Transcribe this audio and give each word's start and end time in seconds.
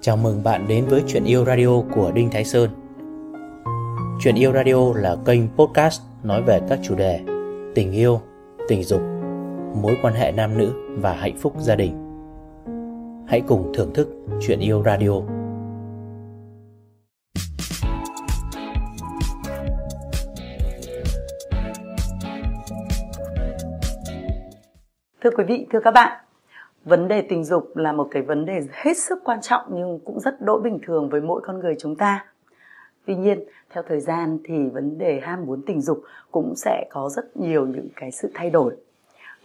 Chào 0.00 0.16
mừng 0.16 0.42
bạn 0.44 0.68
đến 0.68 0.86
với 0.86 1.02
Chuyện 1.06 1.24
Yêu 1.24 1.44
Radio 1.44 1.82
của 1.94 2.12
Đinh 2.14 2.30
Thái 2.30 2.44
Sơn. 2.44 2.70
Chuyện 4.20 4.34
Yêu 4.34 4.52
Radio 4.52 4.92
là 4.94 5.16
kênh 5.26 5.40
podcast 5.56 6.02
nói 6.22 6.42
về 6.42 6.60
các 6.68 6.78
chủ 6.82 6.94
đề 6.94 7.20
tình 7.74 7.92
yêu, 7.92 8.20
tình 8.68 8.82
dục, 8.82 9.00
mối 9.82 9.96
quan 10.02 10.14
hệ 10.14 10.32
nam 10.32 10.58
nữ 10.58 10.72
và 10.98 11.12
hạnh 11.12 11.36
phúc 11.38 11.54
gia 11.58 11.76
đình. 11.76 11.92
Hãy 13.28 13.40
cùng 13.48 13.72
thưởng 13.74 13.94
thức 13.94 14.08
Chuyện 14.40 14.60
Yêu 14.60 14.82
Radio. 14.82 15.12
Thưa 25.24 25.30
quý 25.36 25.44
vị, 25.48 25.66
thưa 25.72 25.80
các 25.84 25.90
bạn, 25.90 26.24
vấn 26.90 27.08
đề 27.08 27.22
tình 27.22 27.44
dục 27.44 27.76
là 27.76 27.92
một 27.92 28.08
cái 28.10 28.22
vấn 28.22 28.44
đề 28.44 28.60
hết 28.72 28.98
sức 28.98 29.18
quan 29.24 29.40
trọng 29.40 29.62
nhưng 29.72 29.98
cũng 30.04 30.20
rất 30.20 30.40
đỗi 30.40 30.60
bình 30.60 30.78
thường 30.86 31.08
với 31.08 31.20
mỗi 31.20 31.40
con 31.44 31.58
người 31.58 31.74
chúng 31.78 31.96
ta. 31.96 32.24
Tuy 33.06 33.14
nhiên, 33.16 33.44
theo 33.70 33.82
thời 33.88 34.00
gian 34.00 34.38
thì 34.44 34.68
vấn 34.68 34.98
đề 34.98 35.20
ham 35.20 35.46
muốn 35.46 35.62
tình 35.66 35.80
dục 35.80 36.02
cũng 36.30 36.54
sẽ 36.56 36.86
có 36.90 37.08
rất 37.08 37.36
nhiều 37.36 37.66
những 37.66 37.88
cái 37.96 38.10
sự 38.10 38.30
thay 38.34 38.50
đổi. 38.50 38.76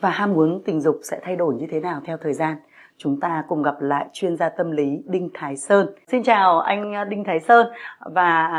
Và 0.02 0.09
ham 0.09 0.34
muốn 0.34 0.62
tình 0.66 0.81
dục 0.81 1.00
sẽ 1.03 1.20
thay 1.23 1.36
đổi 1.36 1.55
như 1.55 1.67
thế 1.72 1.80
nào 1.80 2.02
theo 2.05 2.17
thời 2.17 2.34
gian? 2.34 2.58
Chúng 2.98 3.20
ta 3.20 3.44
cùng 3.48 3.64
gặp 3.64 3.75
lại 3.80 4.08
chuyên 4.14 4.38
gia 4.38 4.50
tâm 4.50 4.72
lý 4.72 5.02
Đinh 5.05 5.30
Thái 5.34 5.58
Sơn. 5.58 5.95
Xin 6.12 6.23
chào 6.23 6.59
anh 6.59 7.09
Đinh 7.09 7.23
Thái 7.23 7.39
Sơn 7.39 7.67
và 8.00 8.50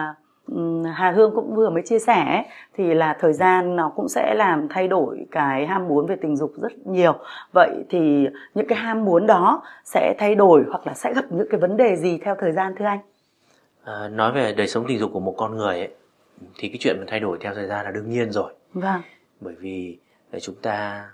Hà 0.95 1.11
Hương 1.11 1.35
cũng 1.35 1.55
vừa 1.55 1.71
mới 1.71 1.83
chia 1.83 1.99
sẻ 1.99 2.45
thì 2.75 2.95
là 2.95 3.17
thời 3.21 3.33
gian 3.33 3.77
nó 3.77 3.93
cũng 3.97 4.09
sẽ 4.09 4.35
làm 4.35 4.69
thay 4.69 4.89
đổi 4.89 5.27
cái 5.31 5.67
ham 5.67 5.89
muốn 5.89 6.07
về 6.07 6.17
tình 6.23 6.37
dục 6.37 6.53
rất 6.57 6.73
nhiều. 6.87 7.15
Vậy 7.53 7.71
thì 7.91 8.27
những 8.55 8.67
cái 8.69 8.79
ham 8.79 9.05
muốn 9.05 9.27
đó 9.27 9.63
sẽ 9.85 10.15
thay 10.19 10.35
đổi 10.35 10.65
hoặc 10.69 10.87
là 10.87 10.95
sẽ 10.95 11.15
gặp 11.15 11.25
những 11.31 11.47
cái 11.51 11.61
vấn 11.61 11.77
đề 11.77 11.97
gì 11.97 12.19
theo 12.25 12.37
thời 12.41 12.53
gian 12.53 12.75
thưa 12.79 12.85
anh? 12.85 13.01
À, 13.85 14.09
nói 14.09 14.33
về 14.33 14.55
đời 14.55 14.69
sống 14.69 14.85
tình 14.89 14.99
dục 14.99 15.11
của 15.13 15.21
một 15.21 15.35
con 15.37 15.57
người 15.57 15.79
ấy, 15.79 15.91
thì 16.59 16.69
cái 16.69 16.77
chuyện 16.81 16.97
mà 16.99 17.05
thay 17.09 17.21
đổi 17.21 17.39
theo 17.41 17.55
thời 17.55 17.67
gian 17.67 17.85
là 17.85 17.91
đương 17.91 18.11
nhiên 18.11 18.31
rồi. 18.31 18.53
Vâng. 18.73 19.01
Bởi 19.41 19.55
vì 19.61 19.99
chúng 20.41 20.55
ta 20.63 21.05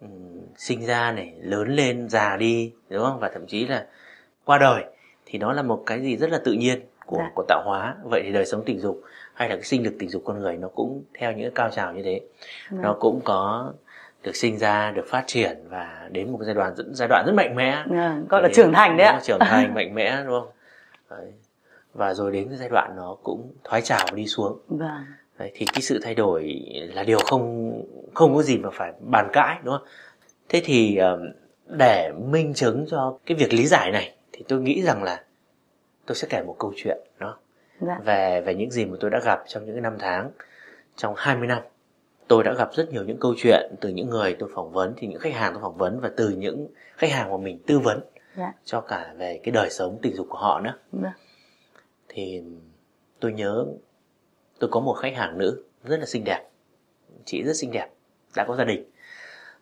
um, 0.00 0.10
sinh 0.56 0.86
ra 0.86 1.12
này, 1.12 1.34
lớn 1.40 1.68
lên, 1.68 2.08
già 2.08 2.36
đi, 2.36 2.72
đúng 2.90 3.04
không? 3.04 3.18
Và 3.20 3.30
thậm 3.34 3.46
chí 3.46 3.66
là 3.66 3.86
qua 4.44 4.58
đời 4.58 4.84
thì 5.26 5.38
nó 5.38 5.52
là 5.52 5.62
một 5.62 5.82
cái 5.86 6.00
gì 6.00 6.16
rất 6.16 6.30
là 6.30 6.40
tự 6.44 6.52
nhiên 6.52 6.80
của 7.10 7.16
dạ. 7.16 7.30
của 7.34 7.44
tạo 7.48 7.62
hóa 7.64 7.94
vậy 8.04 8.20
thì 8.24 8.32
đời 8.32 8.46
sống 8.46 8.62
tình 8.66 8.80
dục 8.80 9.02
hay 9.34 9.48
là 9.48 9.54
cái 9.54 9.64
sinh 9.64 9.84
lực 9.84 9.94
tình 9.98 10.08
dục 10.08 10.22
con 10.24 10.38
người 10.38 10.56
nó 10.56 10.68
cũng 10.68 11.04
theo 11.14 11.32
những 11.32 11.54
cao 11.54 11.70
trào 11.70 11.92
như 11.92 12.02
thế 12.02 12.20
dạ. 12.70 12.78
nó 12.82 12.96
cũng 13.00 13.20
có 13.24 13.72
được 14.22 14.36
sinh 14.36 14.58
ra 14.58 14.90
được 14.90 15.04
phát 15.08 15.24
triển 15.26 15.58
và 15.68 16.08
đến 16.10 16.32
một 16.32 16.38
cái 16.38 16.46
giai 16.46 16.54
đoạn 16.54 16.74
giai 16.92 17.08
đoạn 17.08 17.24
rất 17.26 17.32
mạnh 17.34 17.54
mẽ 17.54 17.84
dạ, 17.90 18.18
gọi 18.28 18.42
là 18.42 18.48
trưởng 18.54 18.72
thành 18.72 18.96
đấy 18.96 19.06
ạ 19.06 19.20
trưởng 19.22 19.38
thành 19.40 19.74
mạnh 19.74 19.94
mẽ 19.94 20.22
đúng 20.26 20.40
không 20.40 20.50
đấy. 21.10 21.32
và 21.94 22.14
rồi 22.14 22.32
đến 22.32 22.48
cái 22.48 22.58
giai 22.58 22.68
đoạn 22.68 22.96
nó 22.96 23.16
cũng 23.22 23.52
thoái 23.64 23.82
trào 23.82 24.06
đi 24.14 24.26
xuống 24.26 24.58
vâng. 24.68 25.04
đấy, 25.38 25.52
thì 25.54 25.66
cái 25.72 25.82
sự 25.82 26.00
thay 26.02 26.14
đổi 26.14 26.60
là 26.94 27.02
điều 27.02 27.18
không 27.18 27.72
không 28.14 28.34
có 28.34 28.42
gì 28.42 28.58
mà 28.58 28.68
phải 28.72 28.92
bàn 29.00 29.28
cãi 29.32 29.58
đúng 29.62 29.74
không 29.78 29.86
thế 30.48 30.62
thì 30.64 30.98
để 31.66 32.12
minh 32.12 32.54
chứng 32.54 32.86
cho 32.90 33.18
cái 33.26 33.36
việc 33.36 33.52
lý 33.52 33.66
giải 33.66 33.90
này 33.90 34.14
thì 34.32 34.44
tôi 34.48 34.60
nghĩ 34.60 34.82
rằng 34.82 35.02
là 35.02 35.22
tôi 36.10 36.14
sẽ 36.16 36.28
kể 36.30 36.42
một 36.42 36.56
câu 36.58 36.72
chuyện 36.76 36.98
đó 37.18 37.38
dạ. 37.80 38.00
về 38.04 38.40
về 38.40 38.54
những 38.54 38.70
gì 38.70 38.84
mà 38.84 38.96
tôi 39.00 39.10
đã 39.10 39.20
gặp 39.24 39.42
trong 39.46 39.66
những 39.66 39.82
năm 39.82 39.96
tháng 39.98 40.30
trong 40.96 41.14
20 41.16 41.46
năm 41.46 41.62
tôi 42.28 42.44
đã 42.44 42.54
gặp 42.58 42.70
rất 42.72 42.92
nhiều 42.92 43.04
những 43.04 43.20
câu 43.20 43.34
chuyện 43.36 43.74
từ 43.80 43.88
những 43.88 44.10
người 44.10 44.36
tôi 44.38 44.50
phỏng 44.54 44.72
vấn 44.72 44.94
thì 44.96 45.06
những 45.06 45.20
khách 45.20 45.34
hàng 45.34 45.52
tôi 45.52 45.62
phỏng 45.62 45.76
vấn 45.76 46.00
và 46.00 46.10
từ 46.16 46.28
những 46.28 46.68
khách 46.96 47.10
hàng 47.10 47.30
mà 47.30 47.36
mình 47.36 47.58
tư 47.66 47.78
vấn 47.78 48.00
dạ. 48.36 48.52
cho 48.64 48.80
cả 48.80 49.14
về 49.16 49.40
cái 49.42 49.52
đời 49.52 49.70
sống 49.70 49.98
tình 50.02 50.16
dục 50.16 50.26
của 50.30 50.38
họ 50.38 50.60
nữa 50.60 50.74
dạ. 50.92 51.14
thì 52.08 52.42
tôi 53.20 53.32
nhớ 53.32 53.66
tôi 54.58 54.70
có 54.70 54.80
một 54.80 54.92
khách 54.92 55.16
hàng 55.16 55.38
nữ 55.38 55.64
rất 55.84 56.00
là 56.00 56.06
xinh 56.06 56.24
đẹp 56.24 56.48
chị 57.24 57.42
rất 57.42 57.56
xinh 57.56 57.70
đẹp 57.72 57.88
đã 58.36 58.44
có 58.44 58.56
gia 58.56 58.64
đình 58.64 58.90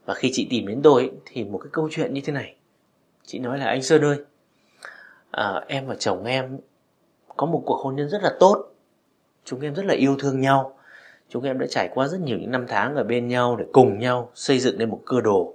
và 0.04 0.14
khi 0.14 0.30
chị 0.32 0.46
tìm 0.50 0.66
đến 0.66 0.80
tôi 0.82 1.12
thì 1.26 1.44
một 1.44 1.58
cái 1.58 1.70
câu 1.72 1.88
chuyện 1.90 2.14
như 2.14 2.20
thế 2.24 2.32
này 2.32 2.56
chị 3.26 3.38
nói 3.38 3.58
là 3.58 3.66
anh 3.66 3.82
sơn 3.82 4.02
ơi 4.02 4.16
à, 5.30 5.64
em 5.66 5.86
và 5.86 5.94
chồng 5.94 6.24
em 6.24 6.58
có 7.36 7.46
một 7.46 7.62
cuộc 7.66 7.80
hôn 7.82 7.96
nhân 7.96 8.08
rất 8.08 8.22
là 8.22 8.32
tốt. 8.40 8.64
Chúng 9.44 9.60
em 9.60 9.74
rất 9.74 9.84
là 9.84 9.94
yêu 9.94 10.16
thương 10.18 10.40
nhau. 10.40 10.78
Chúng 11.28 11.44
em 11.44 11.58
đã 11.58 11.66
trải 11.70 11.88
qua 11.94 12.08
rất 12.08 12.20
nhiều 12.20 12.38
những 12.38 12.50
năm 12.50 12.64
tháng 12.68 12.94
ở 12.94 13.04
bên 13.04 13.28
nhau 13.28 13.56
để 13.56 13.64
cùng 13.72 13.98
nhau 13.98 14.30
xây 14.34 14.58
dựng 14.58 14.78
nên 14.78 14.90
một 14.90 15.00
cơ 15.06 15.20
đồ. 15.20 15.54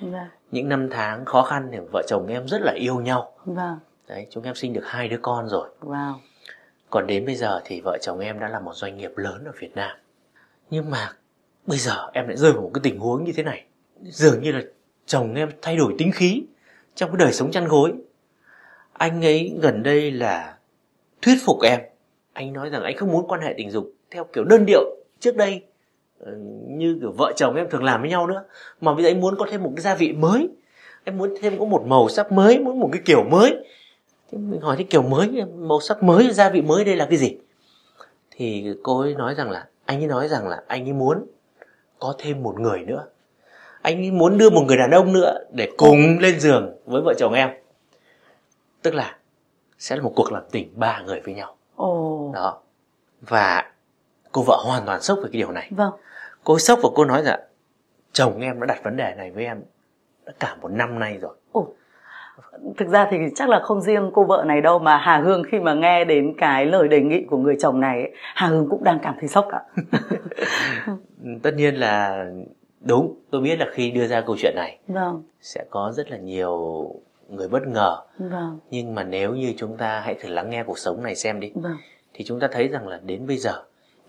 Vâng. 0.00 0.28
những 0.50 0.68
năm 0.68 0.88
tháng 0.90 1.24
khó 1.24 1.42
khăn 1.42 1.68
thì 1.72 1.78
vợ 1.92 2.02
chồng 2.08 2.26
em 2.26 2.48
rất 2.48 2.60
là 2.60 2.72
yêu 2.72 3.00
nhau. 3.00 3.32
Vâng. 3.44 3.78
đấy 4.08 4.26
chúng 4.30 4.44
em 4.44 4.54
sinh 4.54 4.72
được 4.72 4.84
hai 4.84 5.08
đứa 5.08 5.18
con 5.22 5.48
rồi. 5.48 5.68
Wow. 5.80 6.14
còn 6.90 7.06
đến 7.06 7.26
bây 7.26 7.34
giờ 7.34 7.60
thì 7.64 7.80
vợ 7.80 7.98
chồng 8.02 8.18
em 8.18 8.40
đã 8.40 8.48
là 8.48 8.60
một 8.60 8.74
doanh 8.74 8.96
nghiệp 8.96 9.12
lớn 9.16 9.44
ở 9.44 9.52
Việt 9.58 9.76
Nam. 9.76 9.96
Nhưng 10.70 10.90
mà 10.90 11.12
bây 11.66 11.78
giờ 11.78 12.10
em 12.12 12.28
lại 12.28 12.36
rơi 12.36 12.52
vào 12.52 12.62
một 12.62 12.70
cái 12.74 12.80
tình 12.84 12.98
huống 12.98 13.24
như 13.24 13.32
thế 13.36 13.42
này. 13.42 13.64
Dường 14.02 14.42
như 14.42 14.52
là 14.52 14.60
chồng 15.06 15.34
em 15.34 15.50
thay 15.62 15.76
đổi 15.76 15.94
tính 15.98 16.10
khí 16.14 16.42
trong 16.94 17.10
cái 17.10 17.16
đời 17.18 17.32
sống 17.32 17.50
chăn 17.50 17.68
gối 17.68 17.92
anh 18.92 19.24
ấy 19.24 19.54
gần 19.60 19.82
đây 19.82 20.10
là 20.10 20.56
thuyết 21.22 21.36
phục 21.44 21.62
em. 21.62 21.80
Anh 22.32 22.52
nói 22.52 22.70
rằng 22.70 22.82
anh 22.82 22.96
không 22.96 23.12
muốn 23.12 23.28
quan 23.28 23.40
hệ 23.40 23.54
tình 23.56 23.70
dục 23.70 23.92
theo 24.10 24.24
kiểu 24.24 24.44
đơn 24.44 24.66
điệu. 24.66 24.96
Trước 25.20 25.36
đây 25.36 25.62
ờ, 26.20 26.32
như 26.68 26.98
kiểu 27.00 27.12
vợ 27.18 27.32
chồng 27.36 27.54
em 27.54 27.70
thường 27.70 27.84
làm 27.84 28.00
với 28.00 28.10
nhau 28.10 28.26
nữa. 28.26 28.44
Mà 28.80 28.94
bây 28.94 29.02
giờ 29.02 29.10
anh 29.10 29.20
muốn 29.20 29.34
có 29.38 29.46
thêm 29.50 29.62
một 29.62 29.72
cái 29.76 29.82
gia 29.82 29.94
vị 29.94 30.12
mới. 30.12 30.48
Em 31.04 31.18
muốn 31.18 31.34
thêm 31.40 31.58
có 31.58 31.64
một 31.64 31.82
màu 31.86 32.08
sắc 32.08 32.32
mới, 32.32 32.58
muốn 32.58 32.80
một 32.80 32.88
cái 32.92 33.02
kiểu 33.04 33.24
mới. 33.24 33.56
Thế 34.32 34.38
mình 34.38 34.60
hỏi 34.60 34.76
cái 34.76 34.86
kiểu 34.90 35.02
mới 35.02 35.44
màu 35.56 35.80
sắc 35.80 36.02
mới, 36.02 36.30
gia 36.30 36.50
vị 36.50 36.62
mới 36.62 36.84
đây 36.84 36.96
là 36.96 37.06
cái 37.10 37.18
gì? 37.18 37.36
Thì 38.30 38.74
cô 38.82 39.00
ấy 39.00 39.14
nói 39.14 39.34
rằng 39.34 39.50
là, 39.50 39.66
anh 39.84 40.00
ấy 40.00 40.06
nói 40.06 40.28
rằng 40.28 40.48
là 40.48 40.62
anh 40.66 40.88
ấy 40.88 40.92
muốn 40.92 41.26
có 41.98 42.14
thêm 42.18 42.42
một 42.42 42.60
người 42.60 42.78
nữa. 42.78 43.06
Anh 43.82 43.96
ấy 43.96 44.10
muốn 44.10 44.38
đưa 44.38 44.50
một 44.50 44.62
người 44.66 44.76
đàn 44.76 44.90
ông 44.90 45.12
nữa 45.12 45.38
để 45.52 45.68
cùng 45.76 46.18
lên 46.20 46.40
giường 46.40 46.76
với 46.84 47.02
vợ 47.04 47.14
chồng 47.18 47.32
em 47.32 47.50
tức 48.82 48.94
là 48.94 49.16
sẽ 49.78 49.96
là 49.96 50.02
một 50.02 50.12
cuộc 50.16 50.32
làm 50.32 50.42
tình 50.50 50.72
ba 50.76 51.02
người 51.06 51.20
với 51.20 51.34
nhau 51.34 51.56
Ồ. 51.76 52.30
đó 52.34 52.58
và 53.20 53.72
cô 54.32 54.42
vợ 54.46 54.62
hoàn 54.66 54.86
toàn 54.86 55.02
sốc 55.02 55.18
về 55.22 55.28
cái 55.32 55.38
điều 55.38 55.52
này 55.52 55.68
vâng 55.70 55.92
cô 56.44 56.58
sốc 56.58 56.78
và 56.82 56.88
cô 56.94 57.04
nói 57.04 57.22
rằng 57.22 57.40
chồng 58.12 58.40
em 58.40 58.60
đã 58.60 58.66
đặt 58.66 58.84
vấn 58.84 58.96
đề 58.96 59.14
này 59.16 59.30
với 59.30 59.44
em 59.44 59.62
đã 60.26 60.32
cả 60.40 60.56
một 60.60 60.68
năm 60.68 60.98
nay 60.98 61.18
rồi 61.18 61.34
Ồ. 61.52 61.68
thực 62.76 62.88
ra 62.88 63.08
thì 63.10 63.16
chắc 63.34 63.48
là 63.48 63.60
không 63.60 63.80
riêng 63.80 64.10
cô 64.14 64.24
vợ 64.24 64.44
này 64.46 64.60
đâu 64.60 64.78
mà 64.78 64.96
Hà 64.96 65.18
Hương 65.18 65.42
khi 65.50 65.60
mà 65.60 65.74
nghe 65.74 66.04
đến 66.04 66.34
cái 66.38 66.66
lời 66.66 66.88
đề 66.88 67.00
nghị 67.00 67.24
của 67.30 67.36
người 67.36 67.56
chồng 67.60 67.80
này 67.80 68.12
Hà 68.34 68.46
Hương 68.46 68.68
cũng 68.70 68.84
đang 68.84 68.98
cảm 69.02 69.14
thấy 69.20 69.28
sốc 69.28 69.48
ạ 69.48 69.60
tất 71.42 71.54
nhiên 71.54 71.74
là 71.74 72.26
đúng 72.80 73.14
tôi 73.30 73.40
biết 73.40 73.56
là 73.58 73.66
khi 73.72 73.90
đưa 73.90 74.06
ra 74.06 74.20
câu 74.20 74.36
chuyện 74.38 74.52
này 74.56 74.78
vâng. 74.88 75.22
sẽ 75.40 75.64
có 75.70 75.92
rất 75.94 76.10
là 76.10 76.16
nhiều 76.16 76.86
người 77.28 77.48
bất 77.48 77.66
ngờ 77.66 77.96
vâng. 78.18 78.58
nhưng 78.70 78.94
mà 78.94 79.04
nếu 79.04 79.34
như 79.34 79.54
chúng 79.56 79.76
ta 79.76 80.00
hãy 80.00 80.14
thử 80.14 80.28
lắng 80.28 80.50
nghe 80.50 80.64
cuộc 80.64 80.78
sống 80.78 81.02
này 81.02 81.14
xem 81.14 81.40
đi 81.40 81.52
vâng. 81.54 81.76
thì 82.14 82.24
chúng 82.24 82.40
ta 82.40 82.48
thấy 82.52 82.68
rằng 82.68 82.88
là 82.88 83.00
đến 83.04 83.26
bây 83.26 83.36
giờ 83.36 83.62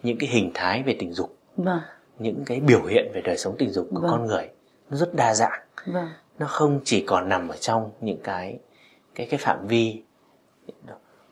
những 0.04 0.18
cái 0.18 0.30
hình 0.30 0.52
thái 0.54 0.84
về 0.84 0.96
tình 1.00 1.14
dục 1.14 1.38
vâng. 1.58 1.80
những 2.20 2.44
cái 2.46 2.60
biểu 2.60 2.84
hiện 2.86 3.12
về 3.14 3.22
đời 3.22 3.38
sống 3.38 3.56
tình 3.58 3.72
dục 3.72 3.88
của 3.94 4.02
vâng. 4.02 4.12
con 4.12 4.26
người 4.26 4.50
nó 4.90 4.98
rất 4.98 5.14
đa 5.16 5.34
dạng 5.34 5.62
vâng. 5.86 6.10
nó 6.40 6.46
không 6.46 6.80
chỉ 6.84 7.04
còn 7.08 7.30
nằm 7.30 7.50
ở 7.50 7.56
trong 7.56 7.92
những 8.02 8.20
cái 8.24 8.60
cái 9.16 9.28
cái 9.30 9.38
phạm 9.38 9.68
vi 9.68 10.04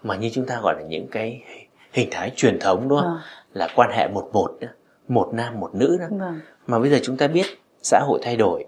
mà 0.03 0.16
như 0.16 0.30
chúng 0.34 0.46
ta 0.46 0.59
gọi 0.63 0.75
là 0.78 0.84
những 0.88 1.08
cái 1.12 1.44
hình 1.92 2.08
thái 2.12 2.31
truyền 2.36 2.59
thống 2.59 2.90
đúng 2.90 3.00
không 3.00 3.12
vâng. 3.12 3.22
là 3.53 3.68
quan 3.75 3.90
hệ 3.94 4.08
một 4.08 4.30
một 4.34 4.58
nữa 4.62 4.74
một 5.08 5.30
nam 5.34 5.59
một 5.59 5.75
nữ 5.75 5.98
đó 6.00 6.06
vâng. 6.09 6.40
mà 6.68 6.80
bây 6.80 6.90
giờ 6.90 7.00
chúng 7.03 7.18
ta 7.18 7.28
biết 7.28 7.46
xã 7.81 8.00
hội 8.00 8.19
thay 8.24 8.36
đổi 8.36 8.66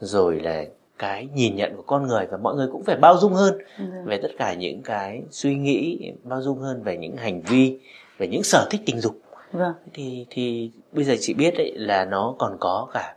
rồi 0.00 0.40
là 0.40 0.64
cái 1.00 1.28
nhìn 1.34 1.56
nhận 1.56 1.76
của 1.76 1.82
con 1.82 2.06
người 2.06 2.26
và 2.30 2.36
mọi 2.36 2.54
người 2.54 2.68
cũng 2.72 2.84
phải 2.84 2.96
bao 2.96 3.18
dung 3.18 3.32
hơn 3.32 3.58
ừ. 3.78 3.84
về 4.04 4.18
tất 4.22 4.28
cả 4.38 4.54
những 4.54 4.82
cái 4.82 5.22
suy 5.30 5.54
nghĩ 5.54 6.12
bao 6.22 6.42
dung 6.42 6.58
hơn 6.58 6.82
về 6.82 6.96
những 6.96 7.16
hành 7.16 7.40
vi 7.40 7.78
về 8.18 8.28
những 8.28 8.42
sở 8.42 8.68
thích 8.70 8.80
tình 8.86 9.00
dục 9.00 9.20
vâng. 9.52 9.72
thì 9.92 10.26
thì 10.30 10.70
bây 10.92 11.04
giờ 11.04 11.14
chị 11.20 11.34
biết 11.34 11.54
đấy 11.58 11.72
là 11.76 12.04
nó 12.04 12.34
còn 12.38 12.56
có 12.60 12.88
cả 12.92 13.16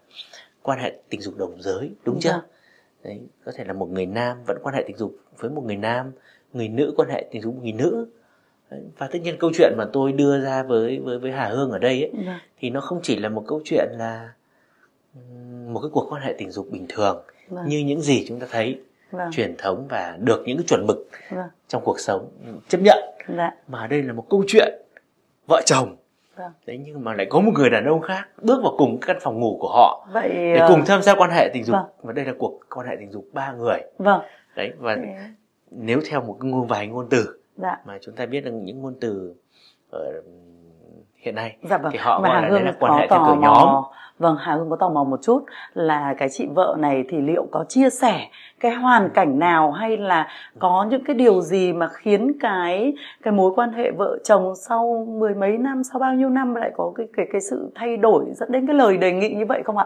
quan 0.61 0.79
hệ 0.79 0.93
tình 1.09 1.21
dục 1.21 1.37
đồng 1.37 1.61
giới 1.61 1.91
đúng 2.05 2.19
chưa 2.19 2.31
vâng. 2.31 2.41
đấy 3.03 3.19
có 3.45 3.51
thể 3.55 3.63
là 3.63 3.73
một 3.73 3.89
người 3.89 4.05
nam 4.05 4.37
vẫn 4.47 4.57
quan 4.63 4.75
hệ 4.75 4.83
tình 4.87 4.97
dục 4.97 5.15
với 5.37 5.49
một 5.51 5.63
người 5.65 5.77
nam 5.77 6.11
người 6.53 6.67
nữ 6.67 6.93
quan 6.97 7.09
hệ 7.09 7.25
tình 7.31 7.41
dục 7.41 7.53
với 7.53 7.63
người 7.63 7.71
nữ 7.71 8.07
và 8.97 9.07
tất 9.07 9.19
nhiên 9.21 9.37
câu 9.39 9.51
chuyện 9.53 9.73
mà 9.77 9.85
tôi 9.93 10.11
đưa 10.11 10.41
ra 10.41 10.63
với 10.63 10.99
với 10.99 11.19
với 11.19 11.31
Hà 11.31 11.47
Hương 11.47 11.71
ở 11.71 11.79
đây 11.79 12.01
ấy, 12.01 12.11
vâng. 12.25 12.39
thì 12.59 12.69
nó 12.69 12.81
không 12.81 12.99
chỉ 13.03 13.15
là 13.15 13.29
một 13.29 13.43
câu 13.47 13.61
chuyện 13.65 13.89
là 13.97 14.33
một 15.67 15.79
cái 15.79 15.89
cuộc 15.93 16.07
quan 16.09 16.21
hệ 16.21 16.35
tình 16.37 16.51
dục 16.51 16.67
bình 16.71 16.85
thường 16.89 17.23
vâng. 17.47 17.67
như 17.67 17.79
những 17.79 18.01
gì 18.01 18.25
chúng 18.27 18.39
ta 18.39 18.47
thấy 18.51 18.79
vâng. 19.11 19.31
truyền 19.31 19.55
thống 19.57 19.87
và 19.89 20.17
được 20.19 20.43
những 20.45 20.57
cái 20.57 20.65
chuẩn 20.67 20.87
mực 20.87 21.09
vâng. 21.29 21.47
trong 21.67 21.81
cuộc 21.85 21.99
sống 21.99 22.31
chấp 22.67 22.81
nhận 22.81 22.97
dạ. 23.37 23.51
mà 23.67 23.87
đây 23.87 24.03
là 24.03 24.13
một 24.13 24.25
câu 24.29 24.43
chuyện 24.47 24.73
vợ 25.47 25.61
chồng 25.65 25.95
vâng. 26.35 26.51
đấy 26.65 26.79
nhưng 26.85 27.03
mà 27.03 27.13
lại 27.13 27.27
có 27.29 27.39
một 27.39 27.51
người 27.55 27.69
đàn 27.69 27.85
ông 27.85 28.01
khác 28.01 28.27
bước 28.41 28.61
vào 28.63 28.73
cùng 28.77 28.99
căn 28.99 29.17
phòng 29.21 29.39
ngủ 29.39 29.57
của 29.59 29.69
họ 29.69 30.07
vậy 30.13 30.29
để 30.29 30.65
cùng 30.67 30.85
tham 30.85 31.01
gia 31.01 31.15
quan 31.15 31.29
hệ 31.31 31.49
tình 31.53 31.63
dục 31.63 31.73
vâng. 31.73 31.85
và 32.01 32.13
đây 32.13 32.25
là 32.25 32.33
cuộc 32.37 32.59
quan 32.69 32.87
hệ 32.87 32.95
tình 32.99 33.11
dục 33.11 33.25
ba 33.33 33.51
người 33.51 33.79
vâng 33.97 34.21
đấy 34.55 34.71
và 34.79 34.95
Thế- 34.95 35.15
nếu 35.71 36.01
theo 36.09 36.21
một 36.21 36.37
cái 36.41 36.51
ngôn 36.51 36.67
vài 36.67 36.87
ngôn 36.87 37.07
từ 37.09 37.39
dạ 37.55 37.77
mà 37.85 37.97
chúng 38.01 38.15
ta 38.15 38.25
biết 38.25 38.43
rằng 38.43 38.65
những 38.65 38.81
ngôn 38.81 38.95
từ 39.01 39.35
ở 39.91 40.21
hiện 41.15 41.35
nay 41.35 41.57
dạ 41.69 41.77
vâng 41.77 41.91
thì 41.91 41.99
họ 42.01 42.21
Và 42.21 42.29
gọi 42.29 42.41
là 42.41 42.49
đấy 42.49 42.61
là 42.61 42.73
quan 42.79 42.99
hệ 42.99 43.07
theo 43.09 43.23
kiểu 43.25 43.35
nhóm 43.35 43.83
vâng 44.19 44.35
Hà 44.39 44.55
Hương 44.55 44.69
có 44.69 44.75
tò 44.75 44.89
mò 44.89 45.03
một 45.03 45.19
chút 45.21 45.45
là 45.73 46.15
cái 46.17 46.29
chị 46.31 46.45
vợ 46.55 46.75
này 46.79 47.03
thì 47.09 47.17
liệu 47.21 47.47
có 47.51 47.65
chia 47.69 47.89
sẻ 47.89 48.27
cái 48.59 48.71
hoàn 48.71 49.09
cảnh 49.13 49.39
nào 49.39 49.71
hay 49.71 49.97
là 49.97 50.27
có 50.59 50.87
những 50.89 51.03
cái 51.03 51.15
điều 51.15 51.41
gì 51.41 51.73
mà 51.73 51.87
khiến 51.87 52.31
cái 52.39 52.93
cái 53.21 53.33
mối 53.33 53.51
quan 53.55 53.73
hệ 53.73 53.91
vợ 53.91 54.17
chồng 54.23 54.53
sau 54.55 55.05
mười 55.09 55.33
mấy 55.33 55.57
năm 55.57 55.83
sau 55.83 55.99
bao 55.99 56.13
nhiêu 56.13 56.29
năm 56.29 56.55
lại 56.55 56.71
có 56.77 56.93
cái 56.95 57.07
cái 57.17 57.25
cái 57.31 57.41
sự 57.41 57.71
thay 57.75 57.97
đổi 57.97 58.25
dẫn 58.35 58.51
đến 58.51 58.67
cái 58.67 58.75
lời 58.75 58.97
đề 58.97 59.11
nghị 59.11 59.29
như 59.29 59.45
vậy 59.45 59.61
không 59.65 59.77
ạ? 59.77 59.85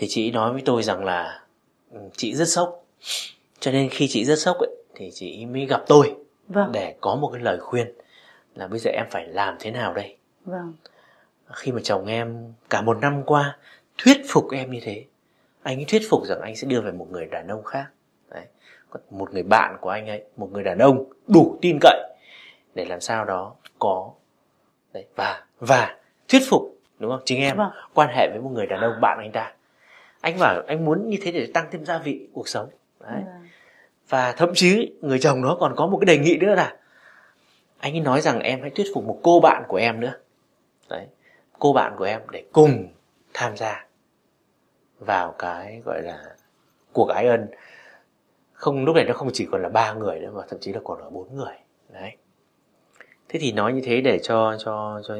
thì 0.00 0.06
chị 0.10 0.30
nói 0.30 0.52
với 0.52 0.62
tôi 0.64 0.82
rằng 0.82 1.04
là 1.04 1.40
ừ, 1.92 1.98
chị 2.16 2.34
rất 2.34 2.48
sốc. 2.48 2.84
Cho 3.60 3.72
nên 3.72 3.88
khi 3.88 4.06
chị 4.08 4.24
rất 4.24 4.38
sốc 4.38 4.58
ấy, 4.58 4.70
thì 4.94 5.10
chị 5.14 5.46
mới 5.46 5.66
gặp 5.66 5.82
tôi 5.86 6.16
Vâng, 6.48 6.72
để 6.72 6.94
có 7.00 7.14
một 7.14 7.30
cái 7.32 7.42
lời 7.42 7.58
khuyên 7.60 7.92
là 8.54 8.66
bây 8.66 8.78
giờ 8.78 8.90
em 8.90 9.06
phải 9.10 9.26
làm 9.26 9.56
thế 9.60 9.70
nào 9.70 9.94
đây? 9.94 10.16
Vâng, 10.44 10.72
khi 11.52 11.72
mà 11.72 11.80
chồng 11.84 12.06
em 12.06 12.52
cả 12.70 12.80
một 12.80 12.98
năm 13.00 13.22
qua 13.26 13.56
thuyết 13.98 14.18
phục 14.28 14.50
em 14.52 14.70
như 14.70 14.80
thế 14.82 15.04
anh 15.62 15.78
ấy 15.78 15.84
thuyết 15.88 16.02
phục 16.10 16.26
rằng 16.26 16.40
anh 16.40 16.56
sẽ 16.56 16.66
đưa 16.68 16.80
về 16.80 16.92
một 16.92 17.06
người 17.10 17.26
đàn 17.26 17.48
ông 17.48 17.64
khác. 17.64 17.86
Đấy. 18.30 18.44
Một 19.10 19.32
người 19.32 19.42
bạn 19.42 19.76
của 19.80 19.90
anh 19.90 20.06
ấy 20.06 20.24
một 20.36 20.48
người 20.52 20.62
đàn 20.64 20.78
ông 20.78 21.04
đủ 21.26 21.58
tin 21.62 21.78
cậy 21.80 22.10
để 22.74 22.84
làm 22.84 23.00
sao 23.00 23.24
đó 23.24 23.54
có 23.78 24.10
Đấy. 24.92 25.06
và 25.16 25.44
và 25.60 25.96
thuyết 26.28 26.42
phục 26.48 26.78
đúng 26.98 27.10
không? 27.10 27.20
Chính 27.24 27.40
em 27.40 27.56
Vâng. 27.56 27.70
quan 27.94 28.08
hệ 28.12 28.28
với 28.30 28.40
một 28.40 28.50
người 28.52 28.66
đàn 28.66 28.80
ông 28.80 29.00
bạn 29.00 29.18
anh 29.18 29.32
ta. 29.32 29.52
Anh 30.20 30.38
bảo 30.38 30.62
anh 30.66 30.84
muốn 30.84 31.08
như 31.08 31.18
thế 31.22 31.32
để 31.32 31.48
tăng 31.54 31.66
thêm 31.70 31.84
gia 31.84 31.98
vị 31.98 32.28
cuộc 32.32 32.48
sống. 32.48 32.68
Đấy. 33.00 33.22
Vâng, 33.24 33.48
và 34.08 34.32
thậm 34.32 34.50
chí 34.54 34.92
người 35.00 35.18
chồng 35.18 35.42
đó 35.42 35.56
còn 35.60 35.74
có 35.76 35.86
một 35.86 35.98
cái 36.00 36.16
đề 36.16 36.24
nghị 36.24 36.36
nữa 36.36 36.54
là 36.54 36.76
anh 37.78 37.94
ấy 37.94 38.00
nói 38.00 38.20
rằng 38.20 38.40
em 38.40 38.60
hãy 38.60 38.70
thuyết 38.70 38.86
phục 38.94 39.04
một 39.04 39.20
cô 39.22 39.40
bạn 39.40 39.62
của 39.68 39.76
em 39.76 40.00
nữa. 40.00 40.12
Đấy 40.90 41.06
cô 41.58 41.72
bạn 41.72 41.94
của 41.98 42.04
em 42.04 42.20
để 42.30 42.44
cùng 42.52 42.88
tham 43.34 43.56
gia 43.56 43.86
vào 44.98 45.34
cái 45.38 45.82
gọi 45.84 46.02
là 46.02 46.36
cuộc 46.92 47.08
ái 47.08 47.26
ân. 47.26 47.46
Không, 48.52 48.84
lúc 48.84 48.96
này 48.96 49.04
nó 49.04 49.14
không 49.14 49.30
chỉ 49.32 49.48
còn 49.52 49.62
là 49.62 49.68
ba 49.68 49.92
người 49.92 50.20
nữa 50.20 50.30
mà 50.34 50.42
thậm 50.48 50.60
chí 50.60 50.72
là 50.72 50.80
còn 50.84 51.00
là 51.00 51.10
bốn 51.10 51.36
người. 51.36 51.54
Đấy. 51.88 52.16
Thế 53.28 53.40
thì 53.42 53.52
nói 53.52 53.72
như 53.72 53.80
thế 53.84 54.00
để 54.00 54.18
cho 54.22 54.56
cho 54.58 55.00
cho 55.08 55.14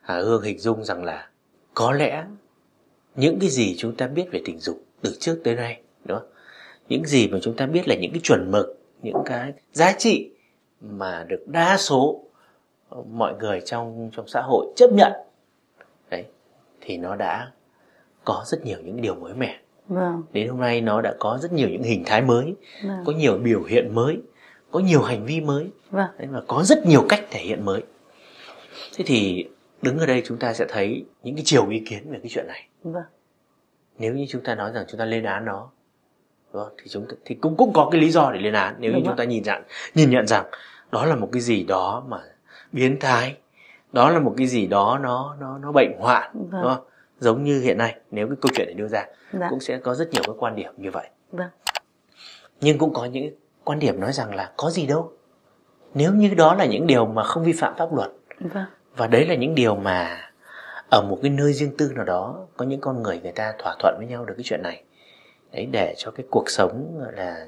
Hà 0.00 0.18
Hương 0.18 0.42
hình 0.42 0.58
dung 0.58 0.84
rằng 0.84 1.04
là 1.04 1.28
có 1.74 1.92
lẽ 1.92 2.24
những 3.16 3.38
cái 3.40 3.50
gì 3.50 3.74
chúng 3.78 3.96
ta 3.96 4.06
biết 4.06 4.26
về 4.30 4.42
tình 4.44 4.58
dục 4.58 4.82
từ 5.02 5.16
trước 5.20 5.40
tới 5.44 5.54
nay, 5.54 5.82
đúng 6.04 6.18
không? 6.18 6.28
những 6.88 7.06
gì 7.06 7.28
mà 7.28 7.38
chúng 7.42 7.56
ta 7.56 7.66
biết 7.66 7.88
là 7.88 7.94
những 7.94 8.12
cái 8.12 8.20
chuẩn 8.24 8.50
mực, 8.50 8.78
những 9.02 9.22
cái 9.24 9.52
giá 9.72 9.92
trị 9.98 10.30
mà 10.80 11.24
được 11.28 11.44
đa 11.46 11.76
số 11.76 12.24
mọi 13.06 13.34
người 13.40 13.60
trong 13.60 14.10
trong 14.16 14.28
xã 14.28 14.40
hội 14.40 14.66
chấp 14.76 14.92
nhận 14.92 15.12
thì 16.80 16.96
nó 16.96 17.16
đã 17.16 17.50
có 18.24 18.44
rất 18.46 18.64
nhiều 18.64 18.78
những 18.84 19.02
điều 19.02 19.14
mới 19.14 19.34
mẻ. 19.34 19.60
Vâng, 19.88 20.22
đến 20.32 20.48
hôm 20.48 20.60
nay 20.60 20.80
nó 20.80 21.00
đã 21.00 21.14
có 21.18 21.38
rất 21.42 21.52
nhiều 21.52 21.68
những 21.68 21.82
hình 21.82 22.02
thái 22.06 22.22
mới 22.22 22.54
vâng, 22.84 23.02
có 23.06 23.12
nhiều 23.12 23.38
biểu 23.38 23.62
hiện 23.62 23.94
mới 23.94 24.18
có 24.70 24.80
nhiều 24.80 25.02
hành 25.02 25.24
vi 25.24 25.40
mới. 25.40 25.70
Vâng, 25.90 26.08
đấy 26.18 26.28
và 26.30 26.42
có 26.46 26.62
rất 26.64 26.86
nhiều 26.86 27.06
cách 27.08 27.24
thể 27.30 27.40
hiện 27.40 27.64
mới. 27.64 27.82
Thế 28.96 29.04
thì 29.06 29.48
đứng 29.82 29.98
ở 29.98 30.06
đây 30.06 30.22
chúng 30.26 30.38
ta 30.38 30.52
sẽ 30.52 30.64
thấy 30.68 31.04
những 31.22 31.34
cái 31.34 31.44
chiều 31.46 31.68
ý 31.68 31.82
kiến 31.88 32.10
về 32.10 32.18
cái 32.22 32.28
chuyện 32.30 32.46
này. 32.46 32.68
Vâng, 32.82 33.02
nếu 33.98 34.14
như 34.14 34.26
chúng 34.28 34.42
ta 34.42 34.54
nói 34.54 34.72
rằng 34.74 34.84
chúng 34.88 34.98
ta 34.98 35.04
lên 35.04 35.24
án 35.24 35.44
nó 35.44 35.70
đúng 36.52 36.62
không? 36.64 36.72
thì 36.82 36.88
chúng 36.88 37.06
ta, 37.08 37.16
thì 37.24 37.34
cũng 37.34 37.56
cũng 37.56 37.72
có 37.72 37.88
cái 37.92 38.00
lý 38.00 38.10
do 38.10 38.30
để 38.32 38.40
lên 38.40 38.54
án. 38.54 38.74
Nếu 38.78 38.90
như 38.90 38.96
Đúng 38.96 39.06
chúng 39.06 39.16
ta 39.16 39.24
nhìn 39.24 39.42
nhận 39.42 39.62
nhìn 39.94 40.10
nhận 40.10 40.26
rằng 40.26 40.44
đó 40.92 41.04
là 41.04 41.16
một 41.16 41.28
cái 41.32 41.40
gì 41.40 41.64
đó 41.64 42.04
mà 42.08 42.18
biến 42.72 42.96
thái 43.00 43.36
đó 43.92 44.10
là 44.10 44.18
một 44.18 44.34
cái 44.36 44.46
gì 44.46 44.66
đó 44.66 44.98
nó 45.02 45.36
nó 45.40 45.58
nó 45.58 45.72
bệnh 45.72 45.92
hoạn 45.98 46.30
Vâng. 46.34 46.62
đúng 46.62 46.74
không? 46.74 46.84
Giống 47.20 47.44
như 47.44 47.60
hiện 47.60 47.78
nay 47.78 47.96
nếu 48.10 48.26
cái 48.26 48.36
câu 48.40 48.50
chuyện 48.54 48.66
này 48.66 48.74
đưa 48.74 48.88
ra 48.88 49.06
dạ, 49.32 49.46
cũng 49.50 49.60
sẽ 49.60 49.78
có 49.78 49.94
rất 49.94 50.10
nhiều 50.10 50.22
cái 50.26 50.34
quan 50.38 50.56
điểm 50.56 50.72
như 50.76 50.90
vậy. 50.90 51.08
Vâng, 51.32 51.48
nhưng 52.60 52.78
cũng 52.78 52.94
có 52.94 53.04
những 53.04 53.34
quan 53.64 53.78
điểm 53.78 54.00
nói 54.00 54.12
rằng 54.12 54.34
là 54.34 54.52
có 54.56 54.70
gì 54.70 54.86
đâu. 54.86 55.12
Nếu 55.94 56.12
như 56.14 56.34
đó 56.34 56.54
là 56.54 56.64
những 56.64 56.86
điều 56.86 57.06
mà 57.06 57.22
không 57.22 57.44
vi 57.44 57.52
phạm 57.52 57.74
pháp 57.76 57.94
luật 57.94 58.10
vâng, 58.40 58.64
và 58.96 59.06
đấy 59.06 59.26
là 59.26 59.34
những 59.34 59.54
điều 59.54 59.76
mà 59.76 60.30
ở 60.90 61.02
một 61.02 61.18
cái 61.22 61.30
nơi 61.30 61.52
riêng 61.52 61.76
tư 61.78 61.92
nào 61.94 62.04
đó 62.04 62.46
có 62.56 62.64
những 62.64 62.80
con 62.80 63.02
người 63.02 63.20
người 63.22 63.32
ta 63.32 63.54
thỏa 63.58 63.76
thuận 63.78 63.94
với 63.98 64.06
nhau 64.06 64.24
được 64.24 64.34
cái 64.36 64.44
chuyện 64.44 64.60
này 64.62 64.84
đấy 65.52 65.66
để 65.66 65.94
cho 65.96 66.10
cái 66.10 66.26
cuộc 66.30 66.50
sống 66.50 67.00
là 67.12 67.46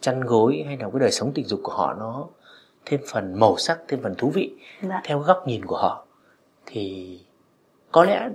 chăn 0.00 0.20
gối 0.20 0.62
hay 0.66 0.76
là 0.76 0.90
cái 0.92 1.00
đời 1.00 1.10
sống 1.10 1.32
tình 1.34 1.44
dục 1.44 1.60
của 1.62 1.72
họ 1.72 1.94
nó 1.94 2.26
thêm 2.84 3.00
phần 3.12 3.40
màu 3.40 3.56
sắc 3.56 3.78
thêm 3.88 4.02
phần 4.02 4.14
thú 4.14 4.30
vị 4.30 4.54
dạ, 4.82 5.00
theo 5.04 5.18
góc 5.18 5.42
nhìn 5.46 5.64
của 5.64 5.76
họ 5.76 6.06
thì 6.66 7.18
có 7.92 8.04
lẽ 8.04 8.28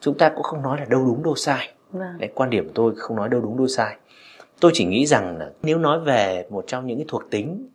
chúng 0.00 0.18
ta 0.18 0.28
cũng 0.28 0.42
không 0.42 0.62
nói 0.62 0.78
là 0.80 0.84
đâu 0.84 1.04
đúng 1.04 1.22
đâu 1.22 1.34
sai. 1.34 1.72
Vâng, 1.90 2.18
đấy 2.18 2.30
quan 2.34 2.50
điểm 2.50 2.70
tôi 2.74 2.92
không 2.96 3.16
nói 3.16 3.28
đâu 3.28 3.40
đúng 3.40 3.56
đâu 3.56 3.66
sai. 3.66 3.96
Tôi 4.60 4.70
chỉ 4.74 4.84
nghĩ 4.84 5.06
rằng 5.06 5.38
là 5.38 5.50
nếu 5.62 5.78
nói 5.78 6.00
về 6.00 6.46
một 6.50 6.64
trong 6.66 6.86
những 6.86 6.98
cái 6.98 7.04
thuộc 7.08 7.30
tính 7.30 7.68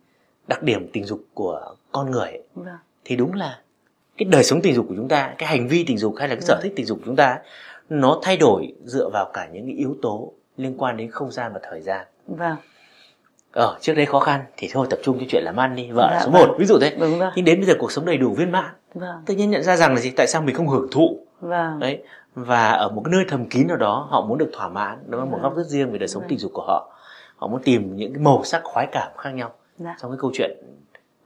đặc 0.48 0.62
điểm 0.62 0.88
tình 0.92 1.04
dục 1.04 1.20
của 1.34 1.74
con 1.92 2.10
người 2.10 2.28
ấy, 2.28 2.42
vâng, 2.54 2.76
thì 3.04 3.16
đúng 3.16 3.34
là 3.34 3.60
cái 4.16 4.24
đời 4.24 4.44
sống 4.44 4.60
tình 4.62 4.74
dục 4.74 4.86
của 4.88 4.94
chúng 4.96 5.08
ta 5.08 5.34
cái 5.38 5.48
hành 5.48 5.68
vi 5.68 5.84
tình 5.86 5.98
dục 5.98 6.14
hay 6.18 6.28
là 6.28 6.34
cái 6.34 6.42
sở 6.42 6.54
Vâng. 6.54 6.62
thích 6.62 6.72
tình 6.76 6.86
dục 6.86 6.98
của 6.98 7.04
chúng 7.06 7.16
ta 7.16 7.38
nó 7.88 8.20
thay 8.22 8.36
đổi 8.36 8.74
dựa 8.84 9.08
vào 9.12 9.30
cả 9.32 9.48
những 9.52 9.66
cái 9.66 9.74
yếu 9.74 9.96
tố 10.02 10.32
liên 10.56 10.74
quan 10.78 10.96
đến 10.96 11.10
không 11.10 11.30
gian 11.30 11.52
và 11.52 11.60
thời 11.62 11.80
gian. 11.80 12.06
Vâng, 12.26 12.56
ở 13.52 13.78
trước 13.80 13.94
đây 13.94 14.06
khó 14.06 14.20
khăn 14.20 14.40
thì 14.56 14.68
thôi 14.72 14.86
tập 14.90 14.98
trung 15.02 15.18
cho 15.20 15.26
chuyện 15.28 15.42
làm 15.44 15.56
ăn 15.56 15.76
đi 15.76 15.90
vợ 15.90 16.08
là 16.10 16.18
Dạ 16.18 16.24
số 16.24 16.30
vâng. 16.30 16.48
một 16.48 16.54
ví 16.58 16.66
dụ 16.66 16.78
thế. 16.80 16.96
Nhưng 17.36 17.44
đến 17.44 17.58
bây 17.60 17.66
giờ 17.66 17.74
cuộc 17.78 17.92
sống 17.92 18.04
đầy 18.04 18.16
đủ 18.16 18.34
viên 18.34 18.52
mãn. 18.52 18.74
Vâng, 18.94 19.22
tự 19.26 19.34
nhiên 19.34 19.50
nhận 19.50 19.62
ra 19.62 19.76
rằng 19.76 19.94
là 19.94 20.00
gì? 20.00 20.10
Tại 20.16 20.26
sao 20.26 20.42
mình 20.42 20.54
không 20.54 20.68
hưởng 20.68 20.88
thụ? 20.90 21.18
Vâng, 21.40 21.78
đấy. 21.78 22.02
Và 22.34 22.68
ở 22.70 22.88
một 22.88 23.02
cái 23.04 23.12
nơi 23.12 23.24
thầm 23.28 23.46
kín 23.46 23.66
nào 23.66 23.76
đó 23.76 24.06
họ 24.10 24.26
muốn 24.26 24.38
được 24.38 24.50
thỏa 24.52 24.68
mãn 24.68 24.98
đó 25.06 25.18
là 25.18 25.24
một 25.24 25.30
Vâng. 25.32 25.42
góc 25.42 25.56
rất 25.56 25.66
riêng 25.66 25.92
về 25.92 25.98
đời 25.98 26.08
sống 26.08 26.22
Vâng. 26.22 26.28
tình 26.28 26.38
dục 26.38 26.50
của 26.54 26.62
họ. 26.66 26.92
Họ 27.36 27.46
muốn 27.46 27.62
tìm 27.62 27.96
những 27.96 28.12
cái 28.14 28.22
màu 28.22 28.44
sắc 28.44 28.60
khoái 28.64 28.86
cảm 28.92 29.08
khác 29.16 29.30
nhau 29.30 29.52
dạ, 29.78 29.96
trong 30.02 30.10
cái 30.10 30.18
câu 30.20 30.30
chuyện 30.34 30.50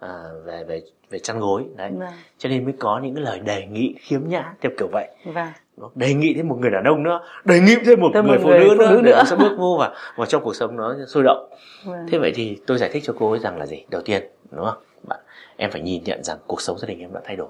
à, 0.01 0.25
về 0.45 0.65
về 0.65 0.83
về 1.11 1.19
chăn 1.19 1.41
gối. 1.41 1.65
Đấy. 1.77 1.91
Vâng, 1.99 2.09
cho 2.39 2.49
nên 2.49 2.65
mới 2.65 2.75
có 2.79 3.01
những 3.03 3.15
cái 3.15 3.25
lời 3.25 3.39
đề 3.39 3.67
nghị 3.67 3.95
khiếm 4.01 4.21
nhã 4.29 4.55
theo 4.61 4.73
kiểu 4.79 4.89
vậy. 4.93 5.09
Vâng, 5.25 5.49
Nó 5.77 5.91
đề 5.95 6.15
nghị 6.15 6.35
thêm 6.35 6.49
một 6.49 6.57
người 6.61 6.71
đàn 6.71 6.85
ông 6.85 7.03
nữa 7.03 7.21
đề 7.45 7.61
nghị 7.61 7.77
thêm 7.87 8.01
một 8.01 8.11
Thêm 8.15 8.27
người 8.27 8.39
một 8.39 8.43
phụ 8.43 8.49
người 8.49 8.61
nữ 8.61 8.69
phụ 8.69 8.75
nữa 8.75 8.91
nữ 8.91 9.03
để 9.03 9.11
nữa. 9.11 9.17
nó 9.17 9.25
sẽ 9.25 9.37
bước 9.37 9.57
vô 9.59 9.77
vào 9.81 9.95
vào 10.17 10.27
trong 10.27 10.45
cuộc 10.45 10.57
sống 10.57 10.77
nó 10.77 10.95
sôi 11.09 11.23
động. 11.23 11.49
Vâng, 11.85 12.07
thế 12.11 12.19
vậy 12.19 12.33
thì 12.35 12.61
tôi 12.67 12.79
giải 12.79 12.91
thích 12.93 13.03
cho 13.07 13.15
cô 13.19 13.31
ấy 13.31 13.39
rằng 13.39 13.59
là 13.59 13.67
gì? 13.67 13.85
Đầu 13.91 14.03
tiên 14.03 14.23
đúng 14.51 14.65
không? 14.65 14.83
Bạn 15.09 15.21
em 15.57 15.71
phải 15.71 15.81
nhìn 15.81 16.05
nhận 16.05 16.25
rằng 16.25 16.39
cuộc 16.47 16.61
sống 16.61 16.79
gia 16.79 16.87
đình 16.87 17.01
em 17.01 17.13
đã 17.13 17.21
thay 17.25 17.37
đổi. 17.37 17.49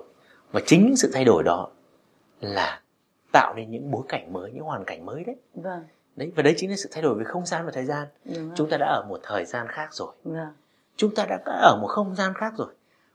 Và 0.53 0.61
chính 0.67 0.87
những 0.87 0.97
sự 0.97 1.11
thay 1.15 1.25
đổi 1.25 1.43
đó 1.43 1.69
là 2.41 2.81
tạo 3.33 3.55
nên 3.55 3.71
những 3.71 3.91
bối 3.91 4.03
cảnh 4.09 4.33
mới 4.33 4.51
những 4.53 4.65
hoàn 4.65 4.85
cảnh 4.85 5.07
mới 5.07 5.25
đấy. 5.25 5.37
Vâng, 5.55 5.85
đấy 6.17 6.33
và 6.37 6.43
đấy 6.43 6.55
chính 6.57 6.71
là 6.71 6.77
sự 6.77 6.89
thay 6.93 7.03
đổi 7.03 7.15
về 7.15 7.25
không 7.25 7.47
gian 7.47 7.65
và 7.65 7.71
thời 7.75 7.85
gian. 7.85 8.07
Đúng 8.25 8.51
chúng 8.55 8.71
ta 8.71 8.77
đã 8.77 8.87
ở 8.87 9.05
một 9.09 9.21
thời 9.23 9.45
gian 9.45 9.67
khác 9.69 9.89
rồi. 9.95 10.13
Vâng, 10.25 10.53
chúng 10.97 11.15
ta 11.15 11.27
đã 11.27 11.39
ở 11.47 11.79
một 11.81 11.89
không 11.89 12.15
gian 12.15 12.35
khác 12.35 12.53
rồi. 12.57 12.69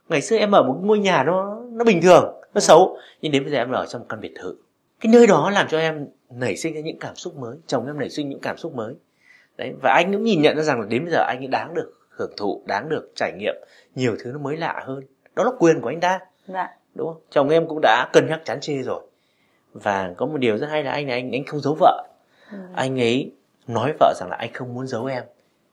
Ngày 0.08 0.22
xưa 0.22 0.36
em 0.36 0.50
ở 0.50 0.62
một 0.62 0.78
ngôi 0.82 0.98
nhà 0.98 1.24
nó 1.24 1.60
nó 1.70 1.84
bình 1.84 2.00
thường 2.02 2.40
nó 2.54 2.60
xấu. 2.60 2.98
Nhưng 3.20 3.32
đến 3.32 3.42
bây 3.42 3.52
giờ 3.52 3.58
em 3.58 3.70
ở 3.70 3.86
trong 3.86 4.00
một 4.00 4.06
căn 4.08 4.20
biệt 4.20 4.32
thự 4.40 4.56
cái 5.00 5.12
nơi 5.12 5.26
đó 5.26 5.50
làm 5.50 5.68
cho 5.68 5.78
em 5.78 6.08
nảy 6.30 6.56
sinh 6.56 6.74
ra 6.74 6.80
những 6.80 6.98
cảm 6.98 7.16
xúc 7.16 7.36
mới 7.36 7.56
chồng 7.66 7.86
em 7.86 7.98
nảy 7.98 8.10
sinh 8.10 8.28
những 8.28 8.40
cảm 8.40 8.56
xúc 8.56 8.74
mới. 8.74 8.94
Đấy 9.56 9.72
và 9.82 9.92
anh 9.92 10.12
cũng 10.12 10.22
nhìn 10.22 10.42
nhận 10.42 10.56
ra 10.56 10.62
rằng 10.62 10.80
là 10.80 10.86
đến 10.86 11.04
bây 11.04 11.12
giờ 11.12 11.24
anh 11.28 11.38
ấy 11.38 11.46
đáng 11.46 11.74
được 11.74 11.92
hưởng 12.10 12.32
thụ 12.36 12.62
đáng 12.66 12.88
được 12.88 13.12
trải 13.14 13.32
nghiệm 13.38 13.54
nhiều 13.94 14.16
thứ 14.20 14.30
nó 14.32 14.38
mới 14.38 14.56
lạ 14.56 14.82
hơn. 14.86 15.00
Đó 15.34 15.44
là 15.44 15.50
quyền 15.58 15.80
của 15.80 15.88
anh 15.88 16.00
ta. 16.00 16.20
Dạ, 16.46 16.68
đúng 16.94 17.08
không? 17.08 17.22
Chồng 17.30 17.48
em 17.48 17.68
cũng 17.68 17.80
đã 17.82 18.10
cân 18.12 18.26
nhắc 18.26 18.40
chán 18.44 18.60
chê 18.60 18.74
rồi. 18.82 19.02
Và 19.72 20.14
có 20.16 20.26
một 20.26 20.38
điều 20.38 20.58
rất 20.58 20.66
hay 20.70 20.82
là 20.82 20.92
anh 20.92 21.06
này 21.06 21.14
anh 21.14 21.32
anh 21.32 21.44
không 21.44 21.60
giấu 21.60 21.76
vợ. 21.80 22.08
Vâng, 22.52 22.72
anh 22.74 23.00
ấy 23.00 23.32
nói 23.66 23.92
vợ 24.00 24.14
rằng 24.16 24.30
là 24.30 24.36
anh 24.36 24.52
không 24.52 24.74
muốn 24.74 24.86
giấu 24.86 25.04
em 25.04 25.24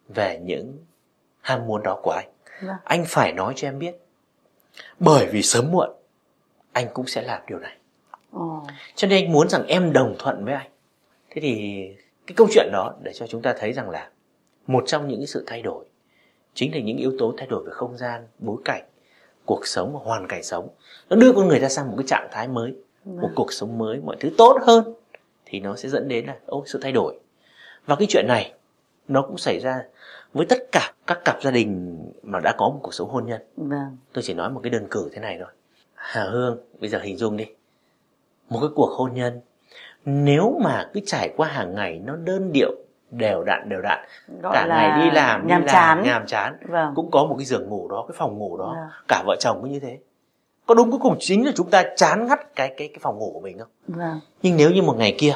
về 0.09 0.39
những 0.43 0.77
ham 1.41 1.67
muốn 1.67 1.83
đó 1.83 1.99
của 2.03 2.11
anh. 2.11 2.27
Vâng, 2.61 2.75
anh 2.83 3.03
phải 3.07 3.33
nói 3.33 3.53
cho 3.55 3.67
em 3.67 3.79
biết 3.79 3.95
bởi 4.99 5.25
vì 5.25 5.41
sớm 5.41 5.71
muộn 5.71 5.89
anh 6.71 6.87
cũng 6.93 7.07
sẽ 7.07 7.21
làm 7.21 7.41
điều 7.47 7.59
này 7.59 7.77
ồ, 8.31 8.63
cho 8.95 9.07
nên 9.07 9.25
anh 9.25 9.33
muốn 9.33 9.49
rằng 9.49 9.65
em 9.67 9.93
đồng 9.93 10.15
thuận 10.19 10.45
với 10.45 10.53
anh. 10.53 10.69
Thế 11.29 11.41
thì 11.41 11.83
cái 12.27 12.33
câu 12.35 12.47
chuyện 12.51 12.69
đó 12.71 12.93
để 13.03 13.13
cho 13.13 13.27
chúng 13.27 13.41
ta 13.41 13.55
thấy 13.59 13.73
rằng 13.73 13.89
là 13.89 14.09
một 14.67 14.83
trong 14.87 15.07
những 15.07 15.19
cái 15.19 15.27
sự 15.27 15.43
thay 15.47 15.61
đổi 15.61 15.85
chính 16.53 16.73
là 16.73 16.79
những 16.79 16.97
yếu 16.97 17.13
tố 17.19 17.33
thay 17.37 17.47
đổi 17.47 17.63
về 17.63 17.71
không 17.71 17.97
gian 17.97 18.27
bối 18.39 18.57
cảnh 18.65 18.83
cuộc 19.45 19.67
sống 19.67 19.93
và 19.93 19.99
hoàn 20.03 20.27
cảnh 20.27 20.43
sống. 20.43 20.69
Nó 21.09 21.15
đưa 21.15 21.33
con 21.33 21.47
người 21.47 21.59
ta 21.59 21.69
sang 21.69 21.87
một 21.87 21.93
cái 21.97 22.07
trạng 22.07 22.27
thái 22.31 22.47
mới 22.47 22.71
một 23.05 23.17
vâng, 23.21 23.31
cuộc 23.35 23.53
sống 23.53 23.77
mới 23.77 23.99
mọi 24.05 24.15
thứ 24.19 24.29
tốt 24.37 24.57
hơn 24.61 24.93
thì 25.45 25.59
nó 25.59 25.75
sẽ 25.75 25.89
dẫn 25.89 26.07
đến 26.07 26.25
là 26.25 26.35
ô 26.45 26.63
sự 26.65 26.79
thay 26.81 26.91
đổi. 26.91 27.19
Và 27.85 27.95
cái 27.95 28.07
chuyện 28.09 28.25
này 28.27 28.53
nó 29.07 29.21
cũng 29.21 29.37
xảy 29.37 29.59
ra 29.59 29.83
với 30.33 30.45
tất 30.45 30.57
cả 30.71 30.93
các 31.07 31.19
cặp 31.25 31.43
gia 31.43 31.51
đình 31.51 31.99
mà 32.23 32.39
đã 32.39 32.55
có 32.57 32.69
một 32.69 32.79
cuộc 32.83 32.93
sống 32.93 33.09
hôn 33.09 33.25
nhân. 33.25 33.41
Vâng, 33.57 33.97
tôi 34.13 34.23
chỉ 34.23 34.33
nói 34.33 34.49
một 34.49 34.59
cái 34.63 34.69
đơn 34.69 34.87
cử 34.91 35.09
thế 35.13 35.19
này 35.19 35.37
thôi. 35.39 35.49
Hà 35.93 36.23
hương 36.23 36.57
bây 36.79 36.89
giờ 36.89 36.99
hình 36.99 37.17
dung 37.17 37.37
đi 37.37 37.45
một 38.49 38.59
cái 38.61 38.69
cuộc 38.75 38.89
hôn 38.97 39.13
nhân. 39.13 39.41
Nếu 40.05 40.59
mà 40.63 40.89
cứ 40.93 40.99
trải 41.05 41.33
qua 41.37 41.47
hàng 41.47 41.75
ngày 41.75 42.01
nó 42.05 42.15
đơn 42.15 42.51
điệu 42.51 42.71
đều 43.11 43.43
đặn 43.43 43.69
đều 43.69 43.81
đặn 43.81 43.99
Gọi 44.41 44.53
cả 44.53 44.65
ngày 44.67 45.03
đi 45.05 45.11
làm 45.15 45.47
nhàm 45.47 45.61
đi 45.61 45.65
làm, 45.67 45.73
chán. 45.73 46.03
nhàm 46.03 46.25
chán 46.25 46.57
vâng. 46.69 46.93
cũng 46.95 47.11
có 47.11 47.25
một 47.25 47.35
cái 47.37 47.45
giường 47.45 47.69
ngủ 47.69 47.87
đó 47.87 48.05
cái 48.07 48.15
phòng 48.17 48.37
ngủ 48.37 48.57
đó. 48.57 48.73
Vâng. 48.75 48.89
cả 49.07 49.23
vợ 49.25 49.35
chồng 49.39 49.57
cũng 49.61 49.71
như 49.71 49.79
thế. 49.79 49.97
Có 50.65 50.75
đúng 50.75 50.91
cuối 50.91 50.99
cùng 51.03 51.15
chính 51.19 51.45
là 51.45 51.51
chúng 51.55 51.69
ta 51.69 51.83
chán 51.95 52.27
ngắt 52.27 52.55
cái 52.55 52.73
cái 52.77 52.87
cái 52.87 52.97
phòng 53.01 53.17
ngủ 53.17 53.31
của 53.33 53.39
mình 53.39 53.59
không? 53.59 53.67
Vâng. 53.87 54.19
Nhưng 54.41 54.57
nếu 54.57 54.71
như 54.71 54.81
một 54.81 54.95
ngày 54.97 55.15
kia 55.17 55.33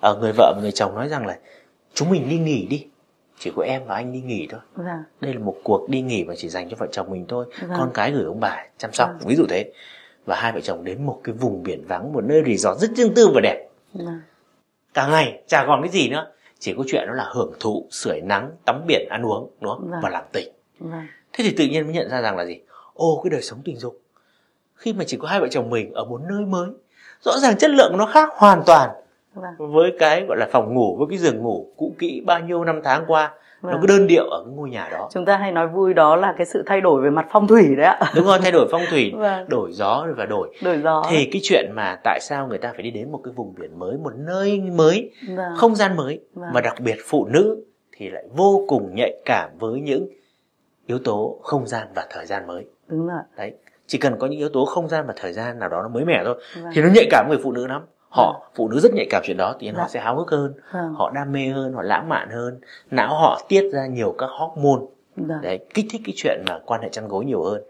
ở 0.00 0.16
người 0.20 0.32
vợ 0.36 0.52
và 0.56 0.62
người 0.62 0.72
chồng 0.72 0.94
nói 0.94 1.08
rằng 1.08 1.26
là 1.26 1.38
chúng 1.94 2.10
mình 2.10 2.28
đi 2.28 2.38
nghỉ 2.38 2.66
đi 2.66 2.86
chỉ 3.38 3.52
có 3.56 3.62
em 3.62 3.82
và 3.86 3.94
anh 3.94 4.12
đi 4.12 4.20
nghỉ 4.20 4.46
thôi. 4.50 4.60
Vâng. 4.74 4.86
Đây 5.20 5.34
là 5.34 5.40
một 5.40 5.54
cuộc 5.64 5.88
đi 5.88 6.00
nghỉ 6.00 6.24
mà 6.24 6.34
chỉ 6.36 6.48
dành 6.48 6.68
cho 6.70 6.76
vợ 6.80 6.86
chồng 6.92 7.10
mình 7.10 7.24
thôi. 7.28 7.46
Vâng. 7.60 7.78
con 7.78 7.90
cái 7.94 8.12
gửi 8.12 8.24
ông 8.24 8.40
bà 8.40 8.66
chăm 8.78 8.92
sóc 8.92 9.08
Vâng. 9.18 9.28
ví 9.28 9.36
dụ 9.36 9.44
thế 9.48 9.72
và 10.28 10.36
hai 10.36 10.52
vợ 10.52 10.60
chồng 10.60 10.84
đến 10.84 11.06
một 11.06 11.20
cái 11.24 11.34
vùng 11.34 11.62
biển 11.62 11.84
vắng 11.86 12.12
một 12.12 12.24
nơi 12.24 12.42
resort 12.46 12.80
rất 12.80 12.90
riêng 12.96 13.14
tư 13.14 13.28
và 13.34 13.40
đẹp. 13.40 13.68
Vâng 13.94 14.20
cả 14.98 15.06
ngày 15.06 15.42
chả 15.46 15.64
còn 15.66 15.82
cái 15.82 15.90
gì 15.90 16.08
nữa. 16.08 16.26
Chỉ 16.58 16.74
có 16.76 16.84
chuyện 16.86 17.06
đó 17.06 17.12
là 17.12 17.24
hưởng 17.34 17.52
thụ 17.60 17.86
sưởi 17.90 18.20
nắng 18.20 18.50
tắm 18.64 18.82
biển 18.86 19.08
ăn 19.10 19.26
uống 19.26 19.50
đúng 19.60 19.72
không? 19.72 19.90
Vâng. 19.90 20.00
và 20.02 20.10
làm 20.10 20.24
tình 20.32 20.52
vâng. 20.78 21.06
Thế 21.32 21.44
thì 21.44 21.54
tự 21.56 21.64
nhiên 21.64 21.84
mới 21.84 21.94
nhận 21.94 22.10
ra 22.10 22.20
rằng 22.20 22.36
là 22.36 22.44
gì? 22.44 22.60
Ô 22.94 23.20
cái 23.24 23.30
đời 23.30 23.42
sống 23.42 23.58
tình 23.64 23.76
dục. 23.76 24.00
Khi 24.74 24.92
mà 24.92 25.04
chỉ 25.06 25.16
có 25.16 25.28
hai 25.28 25.40
vợ 25.40 25.48
chồng 25.50 25.70
mình 25.70 25.92
ở 25.92 26.04
một 26.04 26.20
nơi 26.28 26.40
mới 26.40 26.68
rõ 27.20 27.38
ràng 27.38 27.56
chất 27.56 27.70
lượng 27.70 27.96
nó 27.96 28.06
khác 28.06 28.28
hoàn 28.32 28.62
toàn 28.66 28.90
vâng. 29.34 29.72
với 29.72 29.92
cái 29.98 30.24
gọi 30.28 30.36
là 30.36 30.48
phòng 30.52 30.74
ngủ 30.74 30.96
với 30.98 31.06
cái 31.10 31.18
giường 31.18 31.38
ngủ 31.38 31.72
cũ 31.76 31.94
kỹ 31.98 32.22
bao 32.26 32.40
nhiêu 32.40 32.64
năm 32.64 32.80
tháng 32.84 33.04
qua 33.06 33.34
nó 33.62 33.70
Vâng. 33.70 33.80
cứ 33.80 33.86
đơn 33.86 34.06
điệu 34.06 34.24
ở 34.30 34.42
cái 34.44 34.54
ngôi 34.54 34.70
nhà 34.70 34.88
đó 34.92 35.08
chúng 35.12 35.24
ta 35.24 35.36
hay 35.36 35.52
nói 35.52 35.66
vui 35.68 35.94
đó 35.94 36.16
là 36.16 36.34
cái 36.36 36.46
sự 36.46 36.62
thay 36.66 36.80
đổi 36.80 37.02
về 37.02 37.10
mặt 37.10 37.26
phong 37.30 37.46
thủy 37.46 37.76
đấy 37.76 37.86
ạ 37.86 38.00
đúng 38.16 38.24
không 38.24 38.40
thay 38.42 38.52
đổi 38.52 38.68
phong 38.70 38.82
thủy 38.90 39.12
Vâng. 39.16 39.48
đổi 39.48 39.72
gió 39.72 40.06
và 40.16 40.26
đổi 40.26 40.48
đổi 40.62 40.78
gió 40.78 41.04
thì 41.10 41.28
cái 41.32 41.40
chuyện 41.44 41.70
mà 41.74 41.96
tại 42.04 42.18
sao 42.22 42.46
người 42.46 42.58
ta 42.58 42.72
phải 42.72 42.82
đi 42.82 42.90
đến 42.90 43.12
một 43.12 43.20
cái 43.24 43.32
vùng 43.36 43.54
biển 43.60 43.78
mới 43.78 43.96
một 43.98 44.12
nơi 44.16 44.60
mới 44.60 45.10
vâng. 45.36 45.52
không 45.56 45.74
gian 45.74 45.96
mới 45.96 46.20
Vâng. 46.34 46.50
mà 46.54 46.60
đặc 46.60 46.74
biệt 46.80 46.96
phụ 47.04 47.26
nữ 47.26 47.64
thì 47.96 48.10
lại 48.10 48.24
vô 48.36 48.64
cùng 48.68 48.94
nhạy 48.94 49.12
cảm 49.24 49.50
với 49.58 49.80
những 49.80 50.08
yếu 50.86 50.98
tố 50.98 51.38
không 51.42 51.66
gian 51.66 51.86
và 51.94 52.06
thời 52.10 52.26
gian 52.26 52.46
mới 52.46 52.66
đúng 52.88 53.06
rồi 53.06 53.20
đấy 53.36 53.52
chỉ 53.86 53.98
cần 53.98 54.18
có 54.18 54.26
những 54.26 54.38
yếu 54.38 54.48
tố 54.48 54.64
không 54.64 54.88
gian 54.88 55.04
và 55.06 55.14
thời 55.16 55.32
gian 55.32 55.58
nào 55.58 55.68
đó 55.68 55.82
nó 55.82 55.88
mới 55.88 56.04
mẻ 56.04 56.22
thôi 56.24 56.34
Vâng. 56.62 56.72
thì 56.74 56.82
nó 56.82 56.88
nhạy 56.94 57.06
cảm 57.10 57.26
người 57.28 57.38
phụ 57.42 57.52
nữ 57.52 57.66
lắm 57.66 57.82
họ 58.08 58.50
phụ 58.54 58.68
nữ 58.68 58.80
rất 58.80 58.92
nhạy 58.94 59.06
cảm 59.10 59.22
chuyện 59.26 59.36
đó 59.36 59.54
thì 59.60 59.68
họ 59.68 59.78
Dạ. 59.82 59.88
sẽ 59.88 60.00
háo 60.00 60.16
hức 60.16 60.30
hơn 60.30 60.54
vâng. 60.72 60.94
họ 60.94 61.10
đam 61.14 61.32
mê 61.32 61.46
hơn 61.48 61.72
họ 61.72 61.82
lãng 61.82 62.08
mạn 62.08 62.30
hơn. 62.30 62.60
Não 62.90 63.14
họ 63.14 63.40
tiết 63.48 63.70
ra 63.72 63.86
nhiều 63.86 64.14
các 64.18 64.28
hormone. 64.38 64.86
Vâng. 65.16 65.38
Đấy 65.42 65.58
kích 65.74 65.86
thích 65.90 66.00
cái 66.04 66.12
chuyện 66.16 66.44
mà 66.48 66.58
quan 66.66 66.82
hệ 66.82 66.88
chăn 66.88 67.08
gối 67.08 67.24
nhiều 67.24 67.42
hơn. 67.42 67.62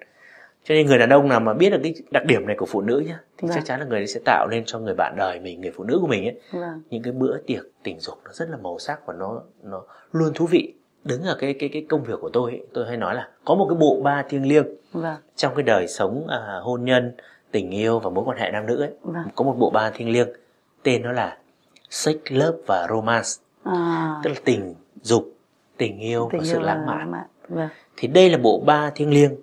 Cho 0.65 0.75
nên 0.75 0.87
người 0.87 0.99
đàn 0.99 1.09
ông 1.11 1.29
nào 1.29 1.41
mà 1.41 1.55
biết 1.55 1.71
được 1.71 1.81
cái 1.83 1.95
đặc 2.11 2.25
điểm 2.27 2.47
này 2.47 2.57
của 2.59 2.67
phụ 2.67 2.81
nữ 2.81 3.03
nhá 3.07 3.21
thì 3.39 3.49
Vâng. 3.49 3.55
chắc 3.55 3.65
chắn 3.65 3.81
là 3.81 3.87
người 3.87 3.99
ấy 3.99 4.07
sẽ 4.07 4.21
tạo 4.25 4.49
nên 4.51 4.63
cho 4.67 4.79
người 4.79 4.95
bạn 4.95 5.15
đời 5.17 5.41
mình 5.41 5.61
người 5.61 5.73
phụ 5.77 5.85
nữ 5.85 5.99
của 6.01 6.07
mình 6.07 6.25
ấy 6.25 6.41
vâng. 6.53 6.83
những 6.91 7.03
cái 7.03 7.13
bữa 7.13 7.39
tiệc 7.39 7.63
tình 7.83 8.01
dục 8.01 8.19
nó 8.25 8.31
rất 8.33 8.49
là 8.51 8.57
màu 8.57 8.79
sắc 8.79 9.07
và 9.07 9.15
nó 9.19 9.43
nó 9.63 9.83
luôn 10.13 10.33
thú 10.35 10.47
vị. 10.47 10.75
Đứng 11.05 11.23
ở 11.23 11.37
cái 11.41 11.55
cái 11.59 11.69
cái 11.73 11.87
công 11.89 12.03
việc 12.03 12.19
của 12.21 12.31
tôi 12.33 12.51
ấy, 12.51 12.67
tôi 12.75 12.87
hay 12.87 12.97
nói 12.97 13.15
là 13.15 13.29
có 13.45 13.55
một 13.55 13.67
cái 13.69 13.77
bộ 13.79 14.01
ba 14.05 14.23
thiêng 14.29 14.49
liêng. 14.49 14.67
Vâng. 14.93 15.17
Trong 15.37 15.55
cái 15.55 15.63
đời 15.63 15.87
sống 15.89 16.27
à, 16.29 16.59
hôn 16.63 16.85
nhân 16.85 17.13
tình 17.51 17.71
yêu 17.71 17.99
và 17.99 18.11
mối 18.11 18.25
quan 18.25 18.39
hệ 18.39 18.51
nam 18.51 18.67
nữ 18.67 18.81
ấy 18.81 18.91
Vâng. 19.03 19.25
có 19.35 19.45
một 19.45 19.55
bộ 19.59 19.71
ba 19.71 19.91
thiêng 19.91 20.11
liêng 20.11 20.29
tên 20.83 21.03
nó 21.03 21.13
là 21.13 21.37
sex 21.91 22.17
love 22.29 22.59
và 22.67 22.87
romance 22.91 23.29
à, 23.65 24.15
tức 24.25 24.31
là 24.31 24.37
tình 24.45 24.75
dục 25.03 25.33
tình 25.77 25.99
yêu 25.99 26.29
tình 26.33 26.41
và 26.41 26.47
sự 26.47 26.57
yêu 26.59 26.63
lãng 26.63 26.87
là 26.87 27.05
mạn 27.05 27.27
vâng 27.49 27.69
thì 27.97 28.09
đây 28.09 28.31
là 28.31 28.39
bộ 28.39 28.63
ba 28.67 28.91
thiêng 28.95 29.11
liêng 29.11 29.37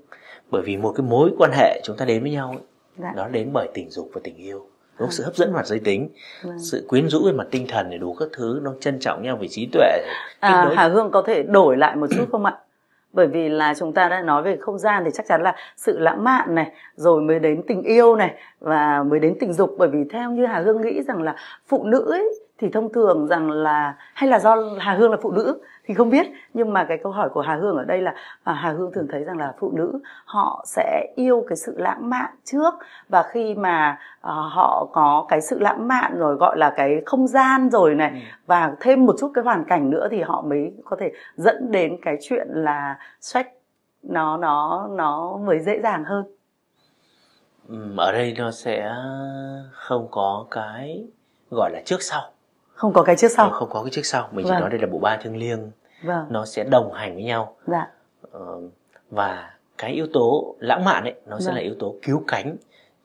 bởi 0.52 0.62
vì 0.62 0.78
một 0.78 0.94
cái 0.98 1.06
mối 1.06 1.32
quan 1.38 1.52
hệ 1.54 1.82
chúng 1.84 1.98
ta 1.98 2.06
đến 2.06 2.22
với 2.22 2.32
nhau 2.32 2.50
ấy, 2.50 2.62
dạ 2.98 3.14
nó 3.16 3.28
đến 3.28 3.50
bởi 3.54 3.70
tình 3.74 3.90
dục 3.90 4.10
và 4.14 4.22
tình 4.24 4.36
yêu 4.36 4.60
đúng 4.60 5.08
không? 5.08 5.12
sự 5.12 5.24
hấp 5.24 5.36
dẫn 5.36 5.54
mặt 5.54 5.68
giới 5.68 5.80
tính 5.80 6.10
vâng. 6.44 6.60
sự 6.60 6.86
quyến 6.90 7.10
rũ 7.10 7.26
về 7.26 7.32
mặt 7.32 7.48
tinh 7.52 7.68
thần 7.68 7.90
để 7.90 7.98
đủ 7.98 8.14
các 8.14 8.30
thứ 8.34 8.60
nó 8.64 8.74
trân 8.82 9.00
trọng 9.00 9.24
nhau 9.24 9.38
về 9.42 9.48
trí 9.48 9.70
tuệ 9.72 10.02
À, 10.40 10.72
Hà 10.76 10.88
Hương 10.88 11.12
có 11.12 11.22
thể 11.22 11.44
đổi 11.44 11.78
lại 11.78 11.96
một 11.96 12.08
chút 12.16 12.26
không 12.32 12.46
ạ? 12.46 12.58
Bởi 13.16 13.28
vì 13.28 13.50
là 13.50 13.74
chúng 13.74 13.94
ta 13.94 14.10
đã 14.10 14.22
nói 14.22 14.44
về 14.44 14.58
không 14.58 14.80
gian 14.80 15.04
thì 15.06 15.12
chắc 15.14 15.26
chắn 15.28 15.42
là 15.42 15.56
sự 15.76 16.00
lãng 16.00 16.24
mạn 16.24 16.56
này, 16.56 16.72
rồi 16.96 17.22
mới 17.22 17.40
đến 17.40 17.62
tình 17.68 17.84
yêu 17.84 18.16
này 18.16 18.34
và 18.60 19.04
mới 19.04 19.20
đến 19.20 19.38
tình 19.40 19.54
dục. 19.54 19.76
Bởi 19.78 19.90
vì 19.90 20.00
theo 20.12 20.32
như 20.32 20.46
Hà 20.46 20.60
Hương 20.60 20.82
nghĩ 20.82 21.02
rằng 21.02 21.22
là 21.22 21.36
phụ 21.68 21.84
nữ 21.84 22.12
ấy, 22.12 22.34
thì 22.58 22.70
thông 22.70 22.94
thường 22.94 23.28
rằng 23.28 23.52
là 23.52 23.96
hay 24.14 24.30
là 24.30 24.40
do 24.40 24.56
Hà 24.80 24.94
Hương 24.94 25.12
là 25.12 25.18
phụ 25.22 25.32
nữ 25.32 25.60
thì 25.86 25.94
không 25.94 26.10
biết 26.10 26.28
nhưng 26.54 26.74
mà 26.74 26.84
cái 26.84 26.98
câu 27.04 27.12
hỏi 27.12 27.30
của 27.30 27.42
Hà 27.42 27.56
Hương 27.56 27.78
ở 27.78 27.84
đây 27.84 28.02
là 28.02 28.14
à, 28.44 28.54
Hà 28.54 28.72
Hương 28.72 28.92
thường 28.94 29.08
thấy 29.12 29.24
rằng 29.24 29.38
là 29.38 29.54
phụ 29.60 29.72
nữ 29.76 30.00
họ 30.26 30.64
sẽ 30.68 31.14
yêu 31.16 31.46
cái 31.50 31.56
sự 31.56 31.74
lãng 31.78 32.10
mạn 32.10 32.30
trước. 32.44 32.74
Và 33.10 33.24
khi 33.24 33.56
mà 33.56 33.98
à, 34.22 34.32
họ 34.34 34.88
có 34.94 35.26
cái 35.30 35.42
sự 35.42 35.60
lãng 35.60 35.88
mạn 35.88 36.18
rồi 36.18 36.36
gọi 36.36 36.58
là 36.58 36.74
cái 36.78 37.02
không 37.06 37.28
gian 37.28 37.70
rồi 37.70 37.96
này 37.96 38.10
Ừ. 38.14 38.18
và 38.46 38.74
thêm 38.80 39.06
một 39.06 39.16
chút 39.20 39.32
cái 39.34 39.44
hoàn 39.44 39.64
cảnh 39.64 39.90
nữa 39.90 40.08
thì 40.12 40.22
họ 40.22 40.42
mới 40.42 40.74
có 40.86 40.96
thể 41.00 41.12
dẫn 41.36 41.72
đến 41.72 41.98
cái 42.02 42.18
chuyện 42.22 42.48
là 42.52 42.98
sex 43.22 43.46
nó 44.04 44.38
nó 44.38 44.88
nó 44.92 45.38
mới 45.38 45.60
dễ 45.60 45.80
dàng 45.84 46.04
hơn. 46.04 46.24
Ừm, 47.70 47.98
ở 47.98 48.12
đây 48.12 48.34
nó 48.38 48.52
sẽ 48.52 48.94
không 49.72 50.08
có 50.12 50.46
cái 50.52 51.06
gọi 51.52 51.72
là 51.74 51.82
trước 51.86 52.02
sau 52.02 52.22
không 52.76 52.94
có 52.94 53.04
cái 53.04 53.16
trước 53.16 53.28
sau 53.28 53.50
không 53.50 53.70
có 53.72 53.84
cái 53.84 53.92
trước 53.92 54.06
sau 54.06 54.30
mình 54.32 54.46
chỉ 54.46 54.52
Vâng. 54.52 54.60
nói 54.62 54.70
đây 54.70 54.80
là 54.80 54.88
bộ 54.92 55.00
ba 55.00 55.18
thiêng 55.18 55.38
liêng 55.38 55.72
vâng 56.04 56.26
nó 56.30 56.46
sẽ 56.46 56.64
đồng 56.64 56.94
hành 56.94 57.14
với 57.14 57.24
nhau 57.24 57.56
dạ 57.68 57.88
Ờ, 58.32 58.58
và 59.10 59.50
cái 59.78 59.92
yếu 59.94 60.08
tố 60.14 60.56
lãng 60.60 60.84
mạn 60.86 61.04
ấy 61.04 61.14
nó 61.26 61.40
sẽ 61.40 61.46
Vâng. 61.46 61.56
là 61.56 61.62
yếu 61.62 61.76
tố 61.80 61.96
cứu 62.02 62.24
cánh 62.28 62.56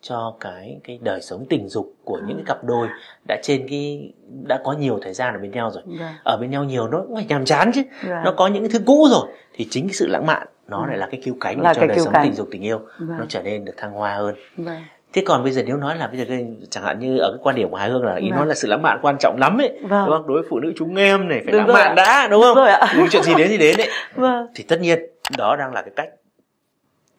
cho 0.00 0.34
cái 0.40 0.80
cái 0.84 0.98
đời 1.02 1.20
sống 1.22 1.44
tình 1.50 1.68
dục 1.68 1.94
của 2.04 2.18
những 2.26 2.36
cái 2.36 2.44
À. 2.46 2.48
cặp 2.48 2.64
đôi 2.64 2.88
đã 3.28 3.36
trên 3.42 3.66
cái 3.70 4.12
đã 4.48 4.60
có 4.64 4.72
nhiều 4.72 4.98
thời 5.02 5.14
gian 5.14 5.34
ở 5.34 5.40
bên 5.40 5.50
nhau 5.50 5.70
rồi 5.70 5.82
vâng 5.86 6.12
ở 6.24 6.36
bên 6.40 6.50
nhau 6.50 6.64
nhiều 6.64 6.88
nó 6.88 7.00
cũng 7.06 7.14
phải 7.14 7.24
nhàm 7.28 7.44
chán 7.44 7.70
chứ 7.74 7.82
Vâng. 8.08 8.22
nó 8.24 8.32
có 8.36 8.46
những 8.46 8.62
cái 8.62 8.70
thứ 8.72 8.78
cũ 8.86 9.06
rồi 9.10 9.28
thì 9.52 9.66
chính 9.70 9.86
cái 9.86 9.94
sự 9.94 10.06
lãng 10.06 10.26
mạn 10.26 10.46
nó 10.66 10.82
Ừ. 10.84 10.88
lại 10.88 10.98
là 10.98 11.08
cái 11.10 11.20
cứu 11.24 11.34
cánh 11.40 11.60
Là 11.60 11.74
cho 11.74 11.80
cái 11.80 11.88
đời 11.88 11.98
sống 11.98 12.12
cánh. 12.12 12.24
tình 12.24 12.34
dục 12.34 12.48
tình 12.50 12.62
yêu 12.62 12.78
Vâng. 12.98 13.18
nó 13.18 13.24
trở 13.28 13.42
nên 13.42 13.64
được 13.64 13.74
thăng 13.76 13.92
hoa 13.92 14.14
hơn 14.16 14.34
vâng 14.56 14.82
thế 15.12 15.22
còn 15.26 15.42
bây 15.42 15.52
giờ 15.52 15.62
nếu 15.66 15.76
nói 15.76 15.96
là 15.96 16.06
bây 16.06 16.18
giờ 16.18 16.24
cái, 16.28 16.46
chẳng 16.70 16.84
hạn 16.84 16.98
như 16.98 17.18
ở 17.18 17.30
cái 17.32 17.38
quan 17.42 17.56
điểm 17.56 17.70
của 17.70 17.76
Hà 17.76 17.86
Hương 17.86 18.04
là 18.04 18.14
ý 18.14 18.30
Vâng. 18.30 18.38
nói 18.38 18.46
là 18.46 18.54
sự 18.54 18.68
lãng 18.68 18.82
mạn 18.82 18.98
quan 19.02 19.16
trọng 19.20 19.36
lắm 19.38 19.60
ấy 19.60 19.78
Vâng. 19.82 20.06
đúng 20.06 20.16
không 20.16 20.26
đối 20.26 20.40
với 20.42 20.46
phụ 20.50 20.60
nữ 20.60 20.72
chúng 20.76 20.96
em 20.96 21.28
này 21.28 21.40
phải 21.44 21.52
Đúng 21.52 21.66
lãng 21.66 21.72
mạn 21.72 21.88
ạ. 21.88 21.94
đã 21.96 22.28
đúng 22.28 22.42
không 22.42 22.54
Đúng 22.54 22.64
rồi 22.64 22.72
ạ. 22.72 22.94
Chuyện 23.10 23.22
gì 23.22 23.34
đến 23.38 23.48
thì 23.50 23.58
đến 23.58 23.76
ấy 23.80 23.88
vâng 24.14 24.46
thì 24.54 24.64
tất 24.68 24.80
nhiên 24.80 24.98
đó 25.38 25.56
đang 25.56 25.72
là 25.74 25.82
cái 25.82 25.90
cách 25.96 26.08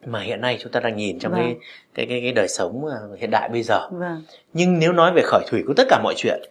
mà 0.06 0.20
hiện 0.22 0.42
nay 0.42 0.58
chúng 0.62 0.72
ta 0.72 0.80
đang 0.80 0.96
nhìn 0.96 1.20
trong 1.20 1.32
Vâng. 1.32 1.42
cái, 1.42 1.56
cái 1.94 2.06
cái 2.06 2.22
cái 2.22 2.32
đời 2.32 2.48
sống 2.48 2.86
ờ, 2.86 3.16
hiện 3.20 3.32
đại 3.32 3.50
bây 3.50 3.64
giờ 3.64 3.88
vâng 3.92 4.24
nhưng 4.54 4.80
nếu 4.80 4.94
nói 4.94 5.12
về 5.16 5.22
khởi 5.26 5.42
thủy 5.50 5.64
của 5.68 5.74
tất 5.78 5.84
cả 5.90 6.00
mọi 6.04 6.14
chuyện 6.18 6.42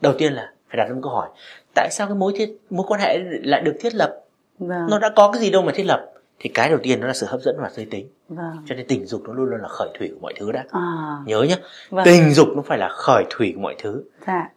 đầu 0.00 0.12
tiên 0.18 0.32
là 0.32 0.52
phải 0.68 0.76
đặt 0.76 0.84
ra 0.88 0.94
một 0.94 1.00
câu 1.02 1.12
hỏi 1.12 1.28
tại 1.74 1.88
sao 1.90 2.06
cái 2.06 2.16
mối 2.16 2.32
thiết 2.36 2.50
mối 2.70 2.86
quan 2.88 3.00
hệ 3.00 3.18
lại 3.44 3.60
được 3.60 3.76
thiết 3.80 3.94
lập 3.94 4.14
vâng 4.58 4.86
nó 4.90 4.98
đã 4.98 5.08
có 5.16 5.30
cái 5.32 5.40
gì 5.42 5.50
đâu 5.50 5.62
mà 5.62 5.72
thiết 5.74 5.86
lập 5.86 6.06
thì 6.40 6.50
cái 6.54 6.68
đầu 6.68 6.78
tiên 6.82 7.00
đó 7.00 7.06
là 7.06 7.12
sự 7.12 7.26
hấp 7.26 7.40
dẫn 7.40 7.56
và 7.58 7.70
giới 7.70 7.86
tính. 7.86 8.08
Vâng. 8.28 8.64
Cho 8.66 8.74
nên 8.74 8.86
tình 8.86 9.06
dục 9.06 9.22
nó 9.26 9.32
luôn 9.32 9.50
luôn 9.50 9.60
là 9.60 9.68
khởi 9.68 9.88
thủy 9.98 10.08
của 10.14 10.20
mọi 10.22 10.34
thứ 10.40 10.52
đã. 10.52 10.64
À. 10.70 10.80
Nhớ 11.26 11.42
nhé 11.42 11.56
vâng. 11.90 12.04
tình 12.04 12.30
dục 12.30 12.48
nó 12.56 12.62
phải 12.62 12.78
là 12.78 12.88
khởi 12.88 13.24
thủy 13.30 13.52
của 13.54 13.60
mọi 13.60 13.74
thứ. 13.78 14.02
Dạ. 14.26 14.50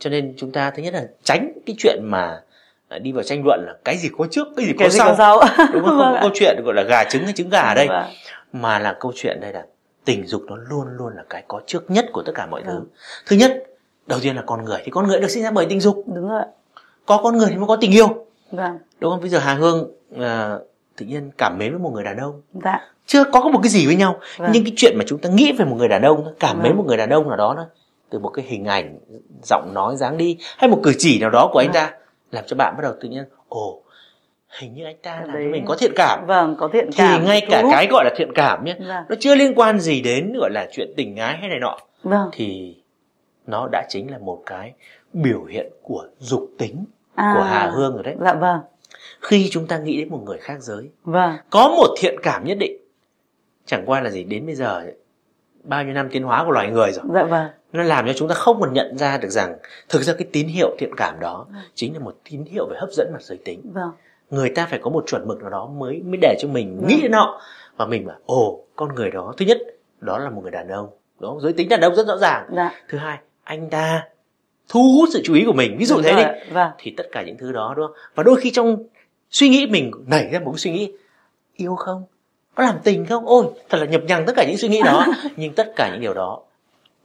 Cho 0.00 0.10
nên 0.10 0.34
chúng 0.36 0.52
ta 0.52 0.70
thứ 0.70 0.82
nhất 0.82 0.94
là 0.94 1.06
tránh 1.22 1.52
cái 1.66 1.76
chuyện 1.78 1.98
mà 2.02 2.40
à, 2.88 2.98
đi 2.98 3.12
vào 3.12 3.22
tranh 3.22 3.42
luận 3.44 3.64
là 3.66 3.74
cái 3.84 3.96
gì 3.96 4.08
có 4.18 4.26
trước 4.30 4.46
cái 4.56 4.66
gì 4.66 4.72
cái 4.78 4.88
có 4.88 4.92
gì 4.92 4.98
sau. 4.98 5.08
có 5.08 5.16
sau. 5.16 5.40
Đúng 5.72 5.84
không? 5.84 5.98
Vâng 5.98 6.04
không 6.04 6.14
có 6.14 6.18
câu 6.22 6.30
chuyện 6.34 6.62
gọi 6.64 6.74
là 6.74 6.82
gà 6.82 7.04
trứng 7.04 7.24
hay 7.24 7.32
trứng 7.32 7.48
gà 7.48 7.60
ở 7.60 7.74
đây. 7.74 7.88
Vâng. 7.88 8.04
mà 8.52 8.78
là 8.78 8.96
câu 9.00 9.12
chuyện 9.14 9.40
đây 9.40 9.52
là 9.52 9.66
tình 10.04 10.26
dục 10.26 10.42
nó 10.46 10.56
luôn 10.56 10.86
luôn 10.96 11.12
là 11.16 11.24
cái 11.30 11.44
có 11.48 11.60
trước 11.66 11.90
nhất 11.90 12.06
của 12.12 12.22
tất 12.22 12.32
cả 12.34 12.46
mọi 12.46 12.62
thứ. 12.62 12.72
Vâng. 12.72 12.86
thứ 13.26 13.36
nhất 13.36 13.64
đầu 14.06 14.20
tiên 14.22 14.36
là 14.36 14.42
con 14.46 14.64
người. 14.64 14.78
Thì 14.84 14.90
con 14.90 15.06
người 15.06 15.20
được 15.20 15.28
sinh 15.28 15.42
ra 15.42 15.50
bởi 15.50 15.66
tình 15.66 15.80
dục. 15.80 16.04
Đúng 16.14 16.28
rồi 16.28 16.42
có 17.06 17.20
con 17.22 17.38
người 17.38 17.46
thì 17.50 17.56
mới 17.56 17.66
có 17.66 17.76
tình 17.76 17.90
yêu. 17.90 18.26
Vâng. 18.50 18.78
Đúng 19.00 19.10
không? 19.10 19.20
Bây 19.20 19.28
giờ 19.28 19.38
hà 19.38 19.54
hương 19.54 19.90
à, 20.18 20.58
tự 21.00 21.06
nhiên 21.06 21.30
cảm 21.38 21.58
mến 21.58 21.70
với 21.70 21.78
một 21.78 21.90
người 21.94 22.04
đàn 22.04 22.16
ông. 22.16 22.42
Dạ. 22.64 22.80
Chưa 23.06 23.24
có 23.24 23.40
một 23.40 23.60
cái 23.62 23.70
gì 23.70 23.86
với 23.86 23.96
nhau. 23.96 24.20
Vâng. 24.36 24.50
nhưng 24.52 24.64
cái 24.64 24.72
chuyện 24.76 24.94
mà 24.98 25.04
chúng 25.06 25.18
ta 25.18 25.28
nghĩ 25.30 25.52
về 25.52 25.64
một 25.64 25.76
người 25.76 25.88
đàn 25.88 26.02
ông 26.02 26.34
cảm 26.40 26.58
mến 26.58 26.68
Vâng. 26.72 26.76
một 26.76 26.84
người 26.86 26.96
đàn 26.96 27.10
ông 27.10 27.28
nào 27.28 27.36
đó 27.36 27.54
đó 27.56 27.66
từ 28.10 28.18
một 28.18 28.28
cái 28.28 28.44
hình 28.48 28.64
ảnh 28.64 28.98
giọng 29.42 29.74
nói 29.74 29.96
dáng 29.96 30.16
đi 30.16 30.36
hay 30.58 30.70
một 30.70 30.80
cử 30.82 30.92
chỉ 30.98 31.18
nào 31.18 31.30
đó 31.30 31.50
của 31.52 31.58
anh 31.58 31.66
Vâng. 31.66 31.74
ta 31.74 31.92
làm 32.30 32.44
cho 32.46 32.56
bạn 32.56 32.74
bắt 32.76 32.82
đầu 32.82 32.92
tự 33.00 33.08
nhiên 33.08 33.24
ồ 33.48 33.82
hình 34.60 34.74
như 34.74 34.84
anh 34.84 34.96
ta 35.02 35.20
làm 35.20 35.30
cho 35.32 35.38
mình 35.50 35.64
có 35.66 35.76
thiện 35.76 35.92
cảm. 35.96 36.26
Vâng 36.26 36.56
có 36.58 36.68
thiện 36.72 36.86
thì 36.92 36.96
cảm 36.98 37.24
ngay 37.24 37.46
cả 37.50 37.62
cái 37.70 37.86
gọi 37.90 38.04
là 38.04 38.10
thiện 38.16 38.32
cảm 38.34 38.64
nhé 38.64 38.76
vâng 38.78 39.04
nó 39.08 39.16
chưa 39.20 39.34
liên 39.34 39.54
quan 39.56 39.80
gì 39.80 40.00
đến 40.00 40.32
gọi 40.40 40.50
là 40.50 40.68
chuyện 40.72 40.92
tình 40.96 41.16
ái 41.16 41.36
hay 41.36 41.48
này 41.48 41.58
nọ. 41.60 41.78
Vâng. 42.02 42.28
Thì 42.32 42.76
nó 43.46 43.68
đã 43.72 43.86
chính 43.88 44.10
là 44.10 44.18
một 44.18 44.42
cái 44.46 44.72
biểu 45.12 45.44
hiện 45.44 45.66
của 45.82 46.04
dục 46.18 46.50
tính 46.58 46.84
à, 47.14 47.34
của 47.36 47.42
Hà 47.42 47.70
Hương 47.74 47.94
rồi 47.94 48.02
đấy. 48.02 48.14
Dạ 48.20 48.34
vâng 48.34 48.60
khi 49.20 49.48
chúng 49.50 49.66
ta 49.66 49.78
nghĩ 49.78 49.96
đến 49.96 50.08
một 50.08 50.22
người 50.26 50.38
khác 50.38 50.56
giới. 50.60 50.90
Vâng. 51.04 51.36
Có 51.50 51.68
một 51.68 51.94
thiện 51.98 52.14
cảm 52.22 52.44
nhất 52.44 52.58
định. 52.58 52.76
Chẳng 53.66 53.82
qua 53.86 54.00
là 54.00 54.10
gì 54.10 54.24
đến 54.24 54.46
bây 54.46 54.54
giờ 54.54 54.84
bao 55.64 55.84
nhiêu 55.84 55.94
năm 55.94 56.08
tiến 56.12 56.22
hóa 56.22 56.44
của 56.44 56.50
loài 56.50 56.70
người 56.70 56.92
rồi. 56.92 57.04
Dạ 57.14 57.22
vâng. 57.24 57.46
Nó 57.72 57.82
làm 57.82 58.06
cho 58.06 58.12
chúng 58.12 58.28
ta 58.28 58.34
không 58.34 58.60
còn 58.60 58.72
nhận 58.72 58.98
ra 58.98 59.18
được 59.18 59.28
rằng 59.28 59.56
thực 59.88 60.02
ra 60.02 60.14
cái 60.18 60.26
tín 60.32 60.46
hiệu 60.46 60.76
thiện 60.78 60.94
cảm 60.96 61.20
đó 61.20 61.46
chính 61.74 61.94
là 61.94 62.00
một 62.00 62.16
tín 62.30 62.44
hiệu 62.44 62.66
về 62.70 62.76
hấp 62.80 62.88
dẫn 62.92 63.10
mặt 63.12 63.22
giới 63.22 63.38
tính. 63.44 63.60
Vâng. 63.74 63.90
Người 64.30 64.50
ta 64.50 64.66
phải 64.70 64.78
có 64.82 64.90
một 64.90 65.04
chuẩn 65.06 65.28
mực 65.28 65.40
nào 65.40 65.50
đó 65.50 65.66
mới 65.66 66.02
mới 66.02 66.18
để 66.22 66.36
cho 66.40 66.48
mình 66.48 66.76
Vâng. 66.76 66.88
nghĩ 66.88 67.00
đến 67.02 67.12
họ. 67.12 67.40
Và 67.76 67.86
mình 67.86 68.06
bảo 68.06 68.16
ồ 68.26 68.64
con 68.76 68.94
người 68.94 69.10
đó 69.10 69.34
thứ 69.36 69.44
nhất 69.46 69.58
đó 70.00 70.18
là 70.18 70.30
một 70.30 70.40
người 70.42 70.50
đàn 70.50 70.68
ông. 70.68 70.88
Đúng 71.20 71.30
không? 71.30 71.40
giới 71.40 71.52
tính 71.52 71.68
đàn 71.68 71.80
ông 71.80 71.94
rất 71.94 72.06
rõ 72.06 72.16
ràng. 72.16 72.46
Dạ. 72.56 72.70
Thứ 72.88 72.98
hai 72.98 73.18
anh 73.44 73.70
ta 73.70 74.02
thu 74.68 74.80
hút 74.98 75.08
sự 75.12 75.20
chú 75.24 75.34
ý 75.34 75.44
của 75.46 75.52
mình. 75.52 75.76
Ví 75.78 75.84
dụ 75.84 75.94
Đúng 75.94 76.04
thế 76.04 76.12
rồi. 76.12 76.24
Đi. 76.24 76.52
Vâng. 76.52 76.70
thì 76.78 76.94
tất 76.96 77.06
cả 77.12 77.22
những 77.22 77.36
thứ 77.38 77.52
đó 77.52 77.74
đúng 77.76 77.86
không? 77.86 77.96
Và 78.14 78.22
đôi 78.22 78.40
khi 78.40 78.50
trong 78.50 78.76
suy 79.30 79.48
nghĩ 79.48 79.66
mình 79.66 79.90
nảy 80.06 80.28
ra 80.32 80.38
một 80.38 80.50
cái 80.52 80.58
suy 80.58 80.70
nghĩ 80.70 80.92
yêu 81.56 81.74
không 81.76 82.04
có 82.54 82.64
làm 82.64 82.76
tình 82.84 83.06
không 83.06 83.26
ôi 83.26 83.46
thật 83.68 83.78
là 83.78 83.86
nhập 83.86 84.02
nhằng 84.06 84.26
tất 84.26 84.32
cả 84.36 84.44
những 84.48 84.56
suy 84.56 84.68
nghĩ 84.68 84.82
đó 84.84 85.06
nhưng 85.36 85.52
tất 85.54 85.72
cả 85.76 85.90
những 85.92 86.00
điều 86.00 86.14
đó 86.14 86.40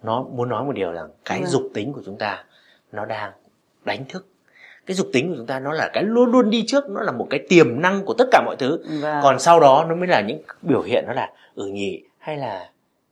nó 0.04 0.26
muốn 0.34 0.50
nói 0.50 0.64
một 0.64 0.72
điều 0.76 0.92
rằng 0.92 1.10
cái 1.26 1.40
Vâng. 1.40 1.50
dục 1.50 1.64
tính 1.74 1.94
của 1.94 2.02
chúng 2.06 2.18
ta 2.18 2.44
nó 2.92 3.06
đang 3.06 3.32
đánh 3.86 4.06
thức 4.10 4.28
cái 4.86 4.96
dục 4.96 5.08
tính 5.14 5.30
của 5.30 5.36
chúng 5.38 5.46
ta 5.46 5.60
nó 5.60 5.72
là 5.74 5.90
cái 5.94 6.04
luôn 6.04 6.32
luôn 6.32 6.50
đi 6.50 6.64
trước 6.68 6.90
nó 6.90 7.02
là 7.02 7.12
một 7.12 7.28
cái 7.30 7.40
tiềm 7.50 7.82
năng 7.82 8.06
của 8.06 8.14
tất 8.14 8.26
cả 8.32 8.42
mọi 8.46 8.56
thứ 8.60 8.84
Vâng. 9.02 9.20
còn 9.24 9.40
sau 9.40 9.60
đó 9.60 9.86
nó 9.90 9.96
mới 9.96 10.08
là 10.08 10.22
những 10.22 10.42
biểu 10.62 10.82
hiện 10.82 11.04
nó 11.08 11.14
là 11.14 11.32
ừ 11.56 11.66
nhỉ 11.68 12.04
hay 12.18 12.38
là 12.38 12.70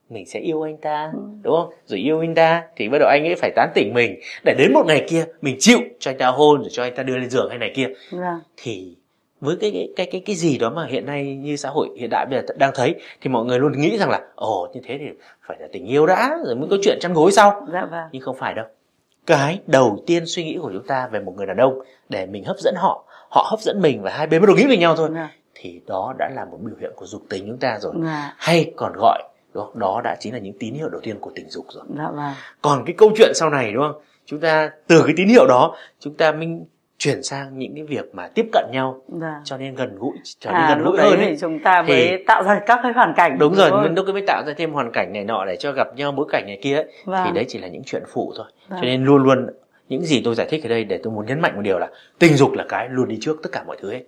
mình 0.10 0.26
sẽ 0.26 0.40
yêu 0.40 0.62
anh 0.62 0.78
ta 0.78 1.12
Ừ. 1.14 1.20
đúng 1.44 1.56
không 1.56 1.74
rồi 1.86 2.00
yêu 2.00 2.20
anh 2.20 2.36
ta 2.36 2.64
thì 2.76 2.90
bắt 2.90 2.98
đầu 3.00 3.10
anh 3.10 3.24
ấy 3.26 3.36
phải 3.36 3.52
tán 3.56 3.70
tỉnh 3.76 3.94
mình 3.94 4.20
để 4.44 4.56
đến 4.58 4.74
một 4.74 4.84
ngày 4.88 5.06
kia 5.10 5.26
mình 5.42 5.56
chịu 5.60 5.80
cho 6.00 6.12
anh 6.12 6.18
ta 6.18 6.28
hôn 6.28 6.60
rồi 6.62 6.70
cho 6.72 6.84
anh 6.84 6.96
ta 6.96 7.04
đưa 7.04 7.18
lên 7.18 7.30
giường 7.30 7.50
hay 7.50 7.58
này 7.58 7.72
kia 7.76 7.88
Vâng. 8.12 8.40
thì 8.58 8.96
với 9.44 9.56
cái 9.62 9.90
cái 9.96 10.06
cái 10.12 10.22
cái 10.26 10.36
gì 10.36 10.58
đó 10.58 10.70
mà 10.70 10.86
hiện 10.86 11.06
nay 11.06 11.36
như 11.36 11.56
xã 11.56 11.70
hội 11.70 11.90
hiện 11.98 12.10
đại 12.10 12.26
bây 12.26 12.40
giờ 12.42 12.54
đang 12.58 12.72
thấy 12.76 12.96
thì 13.22 13.30
mọi 13.30 13.46
người 13.46 13.60
luôn 13.60 13.82
nghĩ 13.82 13.98
rằng 13.98 14.10
là 14.10 14.22
ồ 14.36 14.68
như 14.74 14.82
thế 14.84 14.98
thì 15.00 15.06
phải 15.48 15.58
là 15.60 15.68
tình 15.72 15.86
yêu 15.86 16.06
đã 16.06 16.38
rồi 16.46 16.56
mới 16.56 16.68
có 16.70 16.78
chuyện 16.84 16.98
chăn 17.02 17.14
gối 17.14 17.32
sau 17.32 17.68
Dạ 17.74 17.86
vâng. 17.92 18.04
nhưng 18.12 18.22
không 18.22 18.36
phải 18.40 18.54
đâu 18.54 18.66
cái 19.26 19.60
đầu 19.68 20.04
tiên 20.08 20.24
suy 20.26 20.44
nghĩ 20.44 20.58
của 20.62 20.70
chúng 20.74 20.88
ta 20.88 21.08
về 21.12 21.20
một 21.20 21.34
người 21.38 21.46
đàn 21.46 21.58
ông 21.58 21.80
để 22.10 22.26
mình 22.26 22.44
hấp 22.44 22.58
dẫn 22.60 22.74
họ 22.78 23.04
họ 23.30 23.48
hấp 23.52 23.60
dẫn 23.60 23.82
mình 23.82 24.02
và 24.02 24.12
hai 24.12 24.28
bên 24.28 24.42
bắt 24.42 24.48
đầu 24.48 24.56
nghĩ 24.56 24.66
về 24.68 24.78
nhau 24.78 24.96
thôi 24.96 25.10
Vâng. 25.10 25.28
thì 25.56 25.82
đó 25.88 26.14
đã 26.20 26.30
là 26.36 26.46
một 26.46 26.58
biểu 26.62 26.76
hiện 26.82 26.92
của 26.96 27.06
dục 27.06 27.22
tính 27.30 27.44
chúng 27.48 27.58
ta 27.58 27.78
rồi 27.82 27.94
Dạ. 28.04 28.34
hay 28.38 28.74
còn 28.76 28.94
gọi 28.96 29.24
đó, 29.54 29.72
đó 29.76 30.02
đã 30.04 30.16
chính 30.20 30.34
là 30.34 30.40
những 30.40 30.58
tín 30.60 30.74
hiệu 30.74 30.90
đầu 30.90 31.02
tiên 31.04 31.16
của 31.22 31.32
tình 31.36 31.50
dục 31.50 31.66
rồi 31.70 31.84
Dạ 31.98 32.10
vâng. 32.16 32.34
còn 32.62 32.84
cái 32.86 32.96
câu 32.98 33.12
chuyện 33.18 33.32
sau 33.36 33.50
này 33.50 33.72
đúng 33.74 33.84
không 33.84 34.02
chúng 34.26 34.40
ta 34.40 34.72
từ 34.88 35.04
cái 35.06 35.14
tín 35.18 35.28
hiệu 35.28 35.46
đó 35.48 35.76
chúng 36.00 36.14
ta 36.14 36.32
mình 36.32 36.66
chuyển 37.04 37.24
sang 37.24 37.58
những 37.60 37.76
cái 37.76 37.84
việc 37.84 38.16
mà 38.16 38.28
tiếp 38.28 38.46
cận 38.52 38.66
nhau 38.72 39.02
Vâng. 39.08 39.34
cho 39.44 39.58
nên 39.58 39.76
gần 39.76 39.96
gũi 40.00 40.12
trở 40.40 40.52
nên 40.52 40.60
À, 40.62 40.70
gần 40.70 40.84
gũi 40.86 40.98
hơn 40.98 41.14
thì 41.20 41.26
ấy. 41.26 41.38
chúng 41.42 41.60
ta 41.64 41.84
Thì- 41.88 41.94
mới 42.10 42.24
tạo 42.28 42.44
ra 42.44 42.62
các 42.66 42.80
cái 42.84 42.92
hoàn 42.94 43.14
cảnh 43.16 43.38
đúng 43.40 43.56
rồi 43.56 43.70
không? 43.70 43.84
mình 43.84 43.94
lúc 43.96 44.06
mới 44.14 44.24
tạo 44.28 44.44
ra 44.48 44.54
thêm 44.58 44.72
hoàn 44.74 44.92
cảnh 44.94 45.14
này 45.14 45.24
nọ 45.24 45.46
để 45.46 45.56
cho 45.56 45.72
gặp 45.72 45.88
nhau 45.96 46.12
bối 46.12 46.26
cảnh 46.30 46.44
này 46.48 46.60
kia 46.62 46.76
ấy. 46.76 46.86
Vâng. 47.06 47.22
thì 47.26 47.32
đấy 47.32 47.46
chỉ 47.48 47.60
là 47.60 47.68
những 47.68 47.84
chuyện 47.86 48.04
phụ 48.14 48.34
thôi 48.38 48.46
Vâng. 48.70 48.80
cho 48.82 48.86
nên 48.86 49.04
luôn 49.06 49.24
luôn 49.24 49.48
những 49.90 50.02
gì 50.06 50.22
tôi 50.26 50.36
giải 50.36 50.48
thích 50.50 50.64
ở 50.66 50.70
đây 50.70 50.84
để 50.84 51.00
tôi 51.04 51.14
muốn 51.14 51.26
nhấn 51.26 51.40
mạnh 51.42 51.56
một 51.56 51.62
điều 51.62 51.80
là 51.80 51.88
tình 52.20 52.34
dục 52.34 52.54
là 52.54 52.66
cái 52.70 52.88
luôn 52.92 53.08
đi 53.08 53.18
trước 53.22 53.40
tất 53.44 53.50
cả 53.52 53.64
mọi 53.68 53.78
thứ 53.82 53.92
hết 53.92 54.02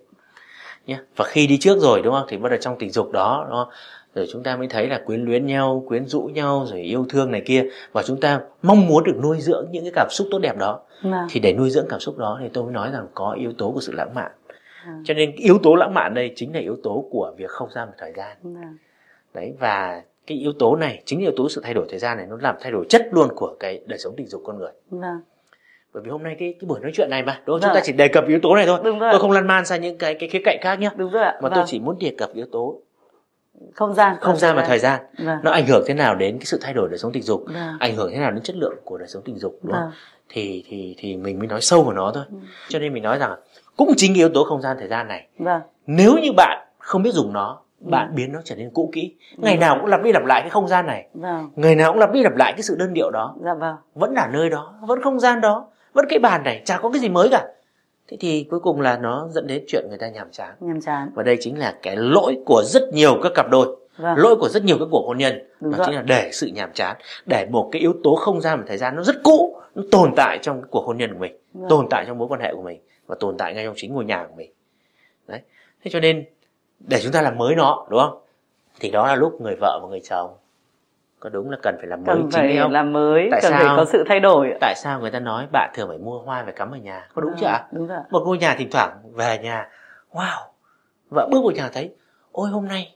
nhé 0.86 0.98
và 1.16 1.24
khi 1.24 1.46
đi 1.46 1.58
trước 1.60 1.78
rồi 1.78 2.02
đúng 2.02 2.14
không 2.14 2.26
thì 2.28 2.36
bắt 2.36 2.48
đầu 2.48 2.58
trong 2.60 2.76
tình 2.78 2.90
dục 2.90 3.12
đó 3.12 3.46
đúng 3.48 3.56
không? 3.58 3.68
Rồi 4.16 4.26
chúng 4.32 4.42
ta 4.42 4.56
mới 4.56 4.66
thấy 4.68 4.88
là 4.88 5.00
quyến 5.06 5.24
luyến 5.24 5.46
nhau 5.46 5.84
quyến 5.88 6.06
rũ 6.06 6.22
nhau 6.22 6.66
rồi 6.70 6.80
yêu 6.80 7.06
thương 7.08 7.30
này 7.30 7.42
kia 7.46 7.64
và 7.92 8.02
chúng 8.02 8.20
ta 8.20 8.40
mong 8.62 8.86
muốn 8.86 9.04
được 9.04 9.16
nuôi 9.22 9.40
dưỡng 9.40 9.66
những 9.70 9.84
cái 9.84 9.92
cảm 9.94 10.08
xúc 10.10 10.26
tốt 10.30 10.38
đẹp 10.38 10.56
đó 10.58 10.80
Vâng. 11.02 11.26
thì 11.30 11.40
để 11.40 11.52
nuôi 11.52 11.70
dưỡng 11.70 11.86
cảm 11.88 12.00
xúc 12.00 12.18
đó 12.18 12.38
thì 12.42 12.48
tôi 12.52 12.64
mới 12.64 12.72
nói 12.72 12.90
rằng 12.92 13.06
có 13.14 13.36
yếu 13.40 13.52
tố 13.58 13.70
của 13.70 13.80
sự 13.80 13.92
lãng 13.92 14.14
mạn 14.14 14.30
Vâng. 14.86 15.02
cho 15.04 15.14
nên 15.14 15.32
yếu 15.36 15.58
tố 15.62 15.74
lãng 15.74 15.94
mạn 15.94 16.14
đây 16.14 16.32
chính 16.36 16.54
là 16.54 16.60
yếu 16.60 16.76
tố 16.82 17.04
của 17.10 17.34
việc 17.36 17.50
không 17.50 17.68
gian 17.74 17.88
và 17.88 17.94
thời 17.98 18.12
gian 18.16 18.36
Vâng. 18.42 18.76
đấy 19.34 19.54
và 19.60 20.02
cái 20.26 20.38
yếu 20.38 20.52
tố 20.52 20.76
này 20.76 21.02
chính 21.04 21.20
yếu 21.20 21.32
tố 21.36 21.48
sự 21.48 21.60
thay 21.64 21.74
đổi 21.74 21.86
thời 21.90 21.98
gian 21.98 22.16
này 22.16 22.26
nó 22.30 22.36
làm 22.40 22.54
thay 22.60 22.72
đổi 22.72 22.86
chất 22.88 23.08
luôn 23.12 23.28
của 23.36 23.56
cái 23.60 23.80
đời 23.86 23.98
sống 23.98 24.14
tình 24.16 24.26
dục 24.26 24.42
con 24.44 24.58
người 24.58 24.70
Vâng. 24.90 25.20
bởi 25.94 26.02
vì 26.02 26.10
hôm 26.10 26.22
nay 26.22 26.36
cái 26.38 26.54
cái 26.60 26.66
buổi 26.68 26.80
nói 26.80 26.90
chuyện 26.94 27.08
này 27.10 27.22
mà 27.22 27.32
đúng 27.46 27.54
không? 27.54 27.60
Vâng. 27.60 27.70
chúng 27.70 27.74
ta 27.74 27.80
chỉ 27.84 27.92
đề 27.92 28.08
cập 28.08 28.24
yếu 28.28 28.38
tố 28.42 28.54
này 28.56 28.66
thôi 28.66 28.78
Đúng 28.84 28.98
rồi. 28.98 29.08
tôi 29.12 29.20
không 29.20 29.30
lan 29.30 29.46
man 29.46 29.66
sang 29.66 29.80
những 29.80 29.98
cái 29.98 30.14
cái 30.14 30.28
khía 30.28 30.40
cạnh 30.44 30.58
khác 30.62 30.76
nhé 30.80 30.90
Đúng 30.96 31.10
rồi 31.10 31.22
ạ. 31.22 31.32
mà 31.34 31.40
Vâng. 31.48 31.52
tôi 31.54 31.64
chỉ 31.66 31.80
muốn 31.80 31.96
đề 32.00 32.14
cập 32.18 32.30
yếu 32.34 32.46
tố 32.52 32.80
không 33.74 33.94
gian 33.94 34.16
không 34.20 34.36
gian 34.36 34.56
và 34.56 34.64
thời 34.64 34.78
gian 34.78 35.00
Vâng. 35.18 35.38
nó 35.42 35.50
ảnh 35.50 35.66
hưởng 35.66 35.84
thế 35.86 35.94
nào 35.94 36.14
đến 36.14 36.38
cái 36.38 36.46
sự 36.46 36.58
thay 36.62 36.74
đổi 36.74 36.88
đời 36.88 36.98
sống 36.98 37.12
tình 37.12 37.22
dục 37.22 37.44
Vâng. 37.46 37.76
ảnh 37.80 37.96
hưởng 37.96 38.10
thế 38.12 38.18
nào 38.18 38.30
đến 38.30 38.42
chất 38.42 38.56
lượng 38.56 38.74
của 38.84 38.98
đời 38.98 39.08
sống 39.08 39.22
tình 39.24 39.38
dục 39.38 39.58
đúng 39.62 39.72
không 39.72 39.82
Vâng. 39.82 39.92
thì 40.28 40.64
thì 40.68 40.94
thì 40.98 41.16
mình 41.16 41.38
mới 41.38 41.48
nói 41.48 41.60
sâu 41.60 41.82
vào 41.82 41.92
nó 41.92 42.12
thôi 42.14 42.24
Ừ. 42.30 42.36
cho 42.68 42.78
nên 42.78 42.92
mình 42.94 43.02
nói 43.02 43.18
rằng 43.18 43.36
cũng 43.76 43.92
chính 43.96 44.12
cái 44.12 44.18
yếu 44.18 44.28
tố 44.28 44.44
không 44.44 44.62
gian 44.62 44.76
thời 44.78 44.88
gian 44.88 45.08
này 45.08 45.26
Vâng. 45.38 45.60
nếu 45.86 46.16
như 46.22 46.32
bạn 46.36 46.66
không 46.78 47.02
biết 47.02 47.14
dùng 47.14 47.32
nó 47.32 47.60
bạn 47.80 48.14
biến 48.14 48.32
nó 48.32 48.40
trở 48.44 48.54
nên 48.56 48.70
cũ 48.74 48.90
kỹ 48.92 49.14
ngày 49.36 49.54
Ừ. 49.54 49.58
nào 49.60 49.76
cũng 49.80 49.86
lặp 49.90 50.02
đi 50.02 50.12
lặp 50.12 50.24
lại 50.24 50.40
cái 50.40 50.50
không 50.50 50.68
gian 50.68 50.86
này 50.86 51.08
Vâng. 51.14 51.50
ngày 51.56 51.74
nào 51.74 51.92
cũng 51.92 52.00
lặp 52.00 52.12
đi 52.12 52.22
lặp 52.22 52.36
lại 52.36 52.52
cái 52.52 52.62
sự 52.62 52.76
đơn 52.78 52.94
điệu 52.94 53.10
đó 53.10 53.34
Dạ 53.44 53.54
vâng. 53.54 53.76
vẫn 53.94 54.14
là 54.14 54.28
nơi 54.32 54.50
đó 54.50 54.74
vẫn 54.80 55.02
không 55.02 55.20
gian 55.20 55.40
đó 55.40 55.66
vẫn 55.92 56.04
cái 56.08 56.18
bàn 56.18 56.42
này 56.44 56.62
chả 56.64 56.78
có 56.78 56.90
cái 56.90 57.00
gì 57.00 57.08
mới 57.08 57.28
cả 57.30 57.44
thế 58.08 58.16
thì 58.20 58.46
cuối 58.50 58.60
cùng 58.60 58.80
là 58.80 58.96
nó 58.98 59.28
dẫn 59.30 59.46
đến 59.46 59.64
chuyện 59.68 59.84
người 59.88 59.98
ta 59.98 60.08
nhàm 60.08 60.30
chán 60.30 60.54
Nhàm 60.60 60.80
chán. 60.80 61.10
và 61.14 61.22
đây 61.22 61.36
chính 61.40 61.58
là 61.58 61.78
cái 61.82 61.96
lỗi 61.96 62.36
của 62.46 62.62
rất 62.66 62.82
nhiều 62.92 63.20
các 63.22 63.32
cặp 63.34 63.50
đôi 63.50 63.76
Vâng. 63.96 64.18
lỗi 64.18 64.36
của 64.36 64.48
rất 64.48 64.64
nhiều 64.64 64.76
các 64.78 64.88
cuộc 64.90 65.04
hôn 65.06 65.18
nhân 65.18 65.48
Đúng 65.60 65.72
đó 65.72 65.78
rồi. 65.78 65.86
chính 65.86 65.94
là 65.96 66.02
để 66.02 66.30
sự 66.32 66.46
nhàm 66.46 66.70
chán 66.74 66.96
để 67.26 67.46
một 67.50 67.68
cái 67.72 67.82
yếu 67.82 67.94
tố 68.04 68.14
không 68.14 68.40
gian 68.40 68.58
và 68.58 68.64
thời 68.68 68.78
gian 68.78 68.96
nó 68.96 69.02
rất 69.02 69.16
cũ 69.24 69.56
nó 69.74 69.82
tồn 69.92 70.12
tại 70.16 70.38
trong 70.42 70.60
cái 70.62 70.68
cuộc 70.70 70.84
hôn 70.86 70.96
nhân 70.98 71.12
của 71.12 71.18
mình 71.18 71.36
Vâng. 71.54 71.68
tồn 71.68 71.86
tại 71.90 72.04
trong 72.06 72.18
mối 72.18 72.28
quan 72.28 72.40
hệ 72.40 72.54
của 72.54 72.62
mình 72.62 72.80
và 73.06 73.16
tồn 73.20 73.36
tại 73.38 73.54
ngay 73.54 73.64
trong 73.64 73.74
chính 73.76 73.94
ngôi 73.94 74.04
nhà 74.04 74.26
của 74.28 74.34
mình 74.36 74.50
đấy 75.26 75.40
thế 75.84 75.90
cho 75.90 76.00
nên 76.00 76.24
để 76.78 77.00
chúng 77.02 77.12
ta 77.12 77.22
làm 77.22 77.38
mới 77.38 77.54
nó 77.56 77.86
đúng 77.90 78.00
không 78.00 78.18
thì 78.80 78.90
đó 78.90 79.06
là 79.06 79.16
lúc 79.16 79.40
người 79.40 79.54
vợ 79.60 79.78
và 79.82 79.88
người 79.88 80.00
chồng 80.00 80.30
có 81.20 81.28
đúng 81.30 81.50
là 81.50 81.56
cần 81.62 81.76
phải 81.78 81.86
làm 81.86 82.04
mới 82.04 82.16
Cần 82.16 82.22
chính 82.30 82.40
phải 82.40 82.56
không 82.62 82.72
làm 82.72 82.92
mới, 82.92 83.28
Tại 83.30 83.40
cần 83.42 83.52
phải 83.52 83.64
sao? 83.64 83.76
có 83.76 83.84
sự 83.84 84.04
thay 84.08 84.20
đổi. 84.20 84.54
tại 84.60 84.74
sao 84.76 85.00
người 85.00 85.10
ta 85.10 85.20
nói 85.20 85.46
bạn 85.52 85.70
thường 85.74 85.88
phải 85.88 85.98
mua 85.98 86.18
hoa 86.18 86.42
về 86.42 86.52
cắm 86.52 86.70
ở 86.70 86.76
nhà 86.76 87.08
có 87.14 87.22
đúng 87.22 87.32
chưa 87.40 87.46
ạ 87.46 87.64
Đúng 87.72 87.86
rồi. 87.86 87.98
một 88.10 88.22
ngôi 88.26 88.38
nhà 88.38 88.54
thỉnh 88.58 88.68
thoảng 88.70 88.90
về 89.14 89.38
nhà 89.42 89.68
wow 90.12 90.38
vợ 91.10 91.28
bước 91.30 91.40
vào 91.42 91.50
nhà 91.50 91.68
thấy 91.72 91.90
ôi 92.32 92.48
hôm 92.50 92.68
nay 92.68 92.94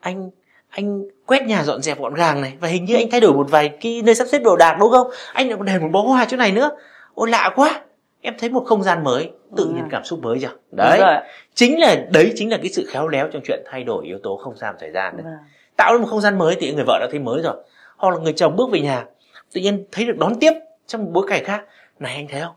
anh 0.00 0.30
anh 0.70 1.02
quét 1.26 1.42
nhà 1.46 1.62
dọn 1.62 1.82
dẹp 1.82 1.98
gọn 1.98 2.14
gàng 2.14 2.40
này 2.40 2.56
và 2.60 2.68
hình 2.68 2.84
như 2.84 2.94
anh 2.96 3.10
thay 3.10 3.20
đổi 3.20 3.32
một 3.32 3.46
vài 3.50 3.68
cái 3.80 4.02
nơi 4.04 4.14
sắp 4.14 4.24
xếp 4.28 4.38
đồ 4.38 4.56
đạc 4.56 4.76
đúng 4.80 4.90
không 4.90 5.10
anh 5.32 5.48
lại 5.48 5.56
còn 5.56 5.66
để 5.66 5.78
một 5.78 5.88
bó 5.92 6.02
hoa 6.02 6.24
chỗ 6.28 6.36
này 6.36 6.52
nữa 6.52 6.70
ôi 7.14 7.30
lạ 7.30 7.52
quá 7.56 7.80
em 8.20 8.34
thấy 8.38 8.50
một 8.50 8.64
không 8.66 8.82
gian 8.82 9.04
mới 9.04 9.30
tự 9.56 9.64
Ừ. 9.64 9.70
nhiên 9.74 9.84
cảm 9.90 10.04
xúc 10.04 10.18
mới 10.22 10.38
chưa 10.40 10.50
đấy 10.70 11.22
chính 11.54 11.80
là 11.80 11.96
đấy 12.12 12.32
chính 12.36 12.50
là 12.50 12.56
cái 12.56 12.68
sự 12.68 12.86
khéo 12.88 13.08
léo 13.08 13.28
trong 13.32 13.42
chuyện 13.46 13.62
thay 13.70 13.84
đổi 13.84 14.06
yếu 14.06 14.18
tố 14.22 14.36
không 14.36 14.56
gian 14.56 14.74
và 14.74 14.78
thời 14.80 14.90
gian 14.90 15.16
đấy 15.16 15.24
Vâng. 15.24 15.34
Tạo 15.76 15.92
ra 15.92 15.98
một 15.98 16.06
không 16.10 16.20
gian 16.20 16.38
mới 16.38 16.56
thì 16.60 16.74
người 16.74 16.84
vợ 16.86 16.98
đã 17.00 17.08
thấy 17.10 17.20
mới 17.20 17.42
rồi. 17.42 17.56
Hoặc 17.96 18.14
là 18.14 18.20
người 18.20 18.32
chồng 18.32 18.56
bước 18.56 18.70
về 18.70 18.80
nhà 18.80 19.04
tự 19.52 19.60
nhiên 19.60 19.84
thấy 19.92 20.04
được 20.04 20.18
đón 20.18 20.40
tiếp 20.40 20.52
trong 20.86 21.04
một 21.04 21.10
bối 21.12 21.26
cảnh 21.28 21.44
khác. 21.44 21.64
Này 21.98 22.14
anh 22.14 22.28
thấy 22.28 22.40
không? 22.40 22.54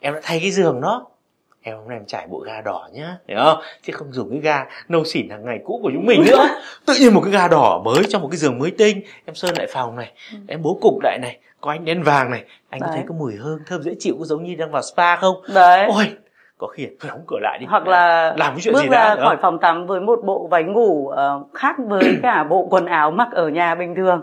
Em 0.00 0.14
đã 0.14 0.20
thay 0.22 0.40
cái 0.40 0.50
giường 0.50 0.80
đó. 0.80 1.06
Em 1.62 1.76
hôm 1.76 1.88
nay 1.88 1.98
em 1.98 2.06
trải 2.06 2.26
bộ 2.26 2.38
ga 2.38 2.60
đỏ 2.60 2.88
nhá 2.92 3.16
hiểu 3.28 3.38
không? 3.44 3.58
Chứ 3.82 3.92
không 3.92 4.12
dùng 4.12 4.30
cái 4.30 4.40
ga 4.40 4.64
nâu 4.88 5.04
xỉn 5.04 5.30
hàng 5.30 5.44
ngày 5.44 5.58
cũ 5.64 5.80
của 5.82 5.90
chúng 5.94 6.06
mình 6.06 6.24
nữa. 6.26 6.48
Tự 6.86 6.94
nhiên 7.00 7.14
một 7.14 7.20
cái 7.24 7.32
ga 7.32 7.48
đỏ 7.48 7.82
mới 7.84 8.04
trong 8.08 8.22
một 8.22 8.28
cái 8.30 8.38
giường 8.38 8.58
mới 8.58 8.70
tinh. 8.70 9.00
Em 9.24 9.34
sơn 9.34 9.54
lại 9.58 9.66
phòng 9.72 9.96
này 9.96 10.12
em 10.48 10.62
bố 10.62 10.78
cục 10.80 11.00
lại 11.02 11.18
này 11.22 11.38
có 11.60 11.70
ánh 11.70 11.84
đèn 11.84 12.02
vàng 12.02 12.30
này. 12.30 12.44
Anh 12.68 12.80
có 12.80 12.86
Đấy. 12.86 12.96
thấy 12.96 13.04
có 13.08 13.14
mùi 13.14 13.34
hương 13.34 13.58
thơm 13.66 13.82
dễ 13.82 13.92
chịu 13.98 14.16
có 14.18 14.24
giống 14.24 14.44
như 14.44 14.54
đang 14.54 14.70
vào 14.70 14.82
spa 14.82 15.16
không? 15.16 15.36
Đấy. 15.54 15.86
ôi 15.88 16.06
có 16.62 16.68
khi 16.68 16.86
thôi 17.00 17.08
đóng 17.08 17.24
cửa 17.26 17.38
lại 17.40 17.58
đi. 17.58 17.66
Hoặc 17.68 17.86
là 17.86 18.34
làm 18.38 18.54
cái 18.54 18.60
chuyện 18.62 18.74
bước 18.74 18.80
gì 18.82 18.88
ra 18.88 19.14
đã 19.14 19.24
khỏi 19.24 19.36
phòng 19.42 19.58
tắm 19.58 19.86
với 19.86 20.00
một 20.00 20.20
bộ 20.24 20.46
váy 20.46 20.64
ngủ 20.64 21.08
ờ, 21.08 21.44
khác 21.54 21.76
với 21.78 22.02
cả 22.22 22.44
bộ 22.44 22.66
quần 22.70 22.86
áo 22.86 23.10
mặc 23.10 23.28
ở 23.32 23.48
nhà 23.48 23.74
bình 23.74 23.94
thường. 23.94 24.20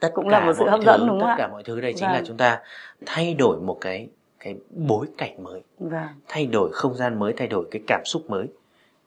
Tất 0.00 0.10
cũng 0.14 0.28
là 0.28 0.40
một 0.40 0.52
sự 0.58 0.68
hấp 0.68 0.80
thứ, 0.80 0.86
dẫn, 0.86 1.00
đúng 1.06 1.20
không 1.20 1.20
tất 1.20 1.26
ạ? 1.28 1.34
cả 1.38 1.48
mọi 1.48 1.62
thứ 1.62 1.80
đây 1.80 1.92
chính 1.96 2.08
là 2.08 2.14
Vâng. 2.14 2.24
chúng 2.26 2.36
ta 2.36 2.60
thay 3.06 3.34
đổi 3.34 3.56
một 3.60 3.78
cái 3.80 4.08
cái 4.40 4.54
bối 4.70 5.06
cảnh 5.18 5.42
mới. 5.42 5.62
Vâng. 5.78 6.08
Thay 6.28 6.46
đổi 6.46 6.70
không 6.72 6.94
gian 6.94 7.18
mới 7.18 7.32
thay 7.32 7.48
đổi 7.48 7.64
cái 7.70 7.82
cảm 7.86 8.00
xúc 8.04 8.22
mới. 8.30 8.46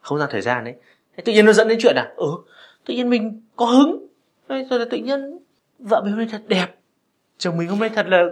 Không 0.01 0.17
gian 0.19 0.29
thời 0.31 0.41
gian 0.41 0.63
đấy 0.63 0.73
thế 1.17 1.23
tự 1.25 1.33
nhiên 1.33 1.45
nó 1.45 1.53
dẫn 1.53 1.67
đến 1.67 1.79
chuyện 1.81 1.95
à 1.95 2.11
ừ 2.15 2.27
tự 2.85 2.93
nhiên 2.93 3.09
mình 3.09 3.41
có 3.55 3.65
hứng. 3.65 4.07
Rồi 4.49 4.79
là 4.79 4.85
tự 4.91 4.97
nhiên 4.97 5.39
vợ 5.79 6.01
mình 6.01 6.11
hôm 6.11 6.17
nay 6.17 6.27
thật 6.31 6.41
đẹp. 6.47 6.67
Chồng 7.37 7.57
mình 7.57 7.67
hôm 7.67 7.79
nay 7.79 7.89
thật 7.89 8.05
là 8.07 8.23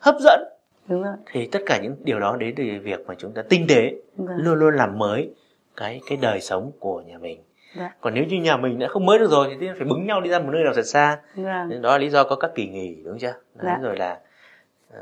hấp 0.00 0.14
dẫn 0.20 0.40
đúng 0.88 1.02
rồi. 1.02 1.14
Thì 1.32 1.48
tất 1.52 1.62
cả 1.66 1.78
những 1.82 1.96
điều 2.04 2.20
đó 2.20 2.36
đến 2.36 2.54
từ 2.56 2.64
việc 2.82 3.06
mà 3.06 3.14
chúng 3.18 3.32
ta 3.32 3.42
tinh 3.48 3.66
tế 3.68 3.94
vâng. 4.16 4.36
luôn 4.36 4.58
luôn 4.58 4.74
làm 4.74 4.98
mới 4.98 5.30
cái 5.76 6.00
cái 6.08 6.18
đời 6.22 6.40
sống 6.40 6.72
của 6.80 7.00
nhà 7.00 7.18
mình. 7.18 7.42
Dạ. 7.78 7.90
còn 8.00 8.14
nếu 8.14 8.24
như 8.24 8.40
nhà 8.40 8.56
mình 8.56 8.78
đã 8.78 8.88
không 8.88 9.06
mới 9.06 9.18
được 9.18 9.30
rồi 9.30 9.56
thì 9.60 9.66
phải 9.78 9.86
bứng 9.88 10.06
nhau 10.06 10.20
đi 10.20 10.30
ra 10.30 10.38
một 10.38 10.50
nơi 10.52 10.64
nào 10.64 10.72
thật 10.76 10.82
xa. 10.86 11.18
Nên 11.36 11.82
đó 11.82 11.90
là 11.90 11.98
lý 11.98 12.08
do 12.08 12.24
có 12.24 12.36
các 12.36 12.50
kỳ 12.54 12.68
nghỉ 12.68 12.96
đúng 13.04 13.18
chưa? 13.18 13.34
Đấy, 13.54 13.64
Dạ. 13.64 13.78
rồi 13.82 13.96
là 13.96 14.20
à, 14.92 15.00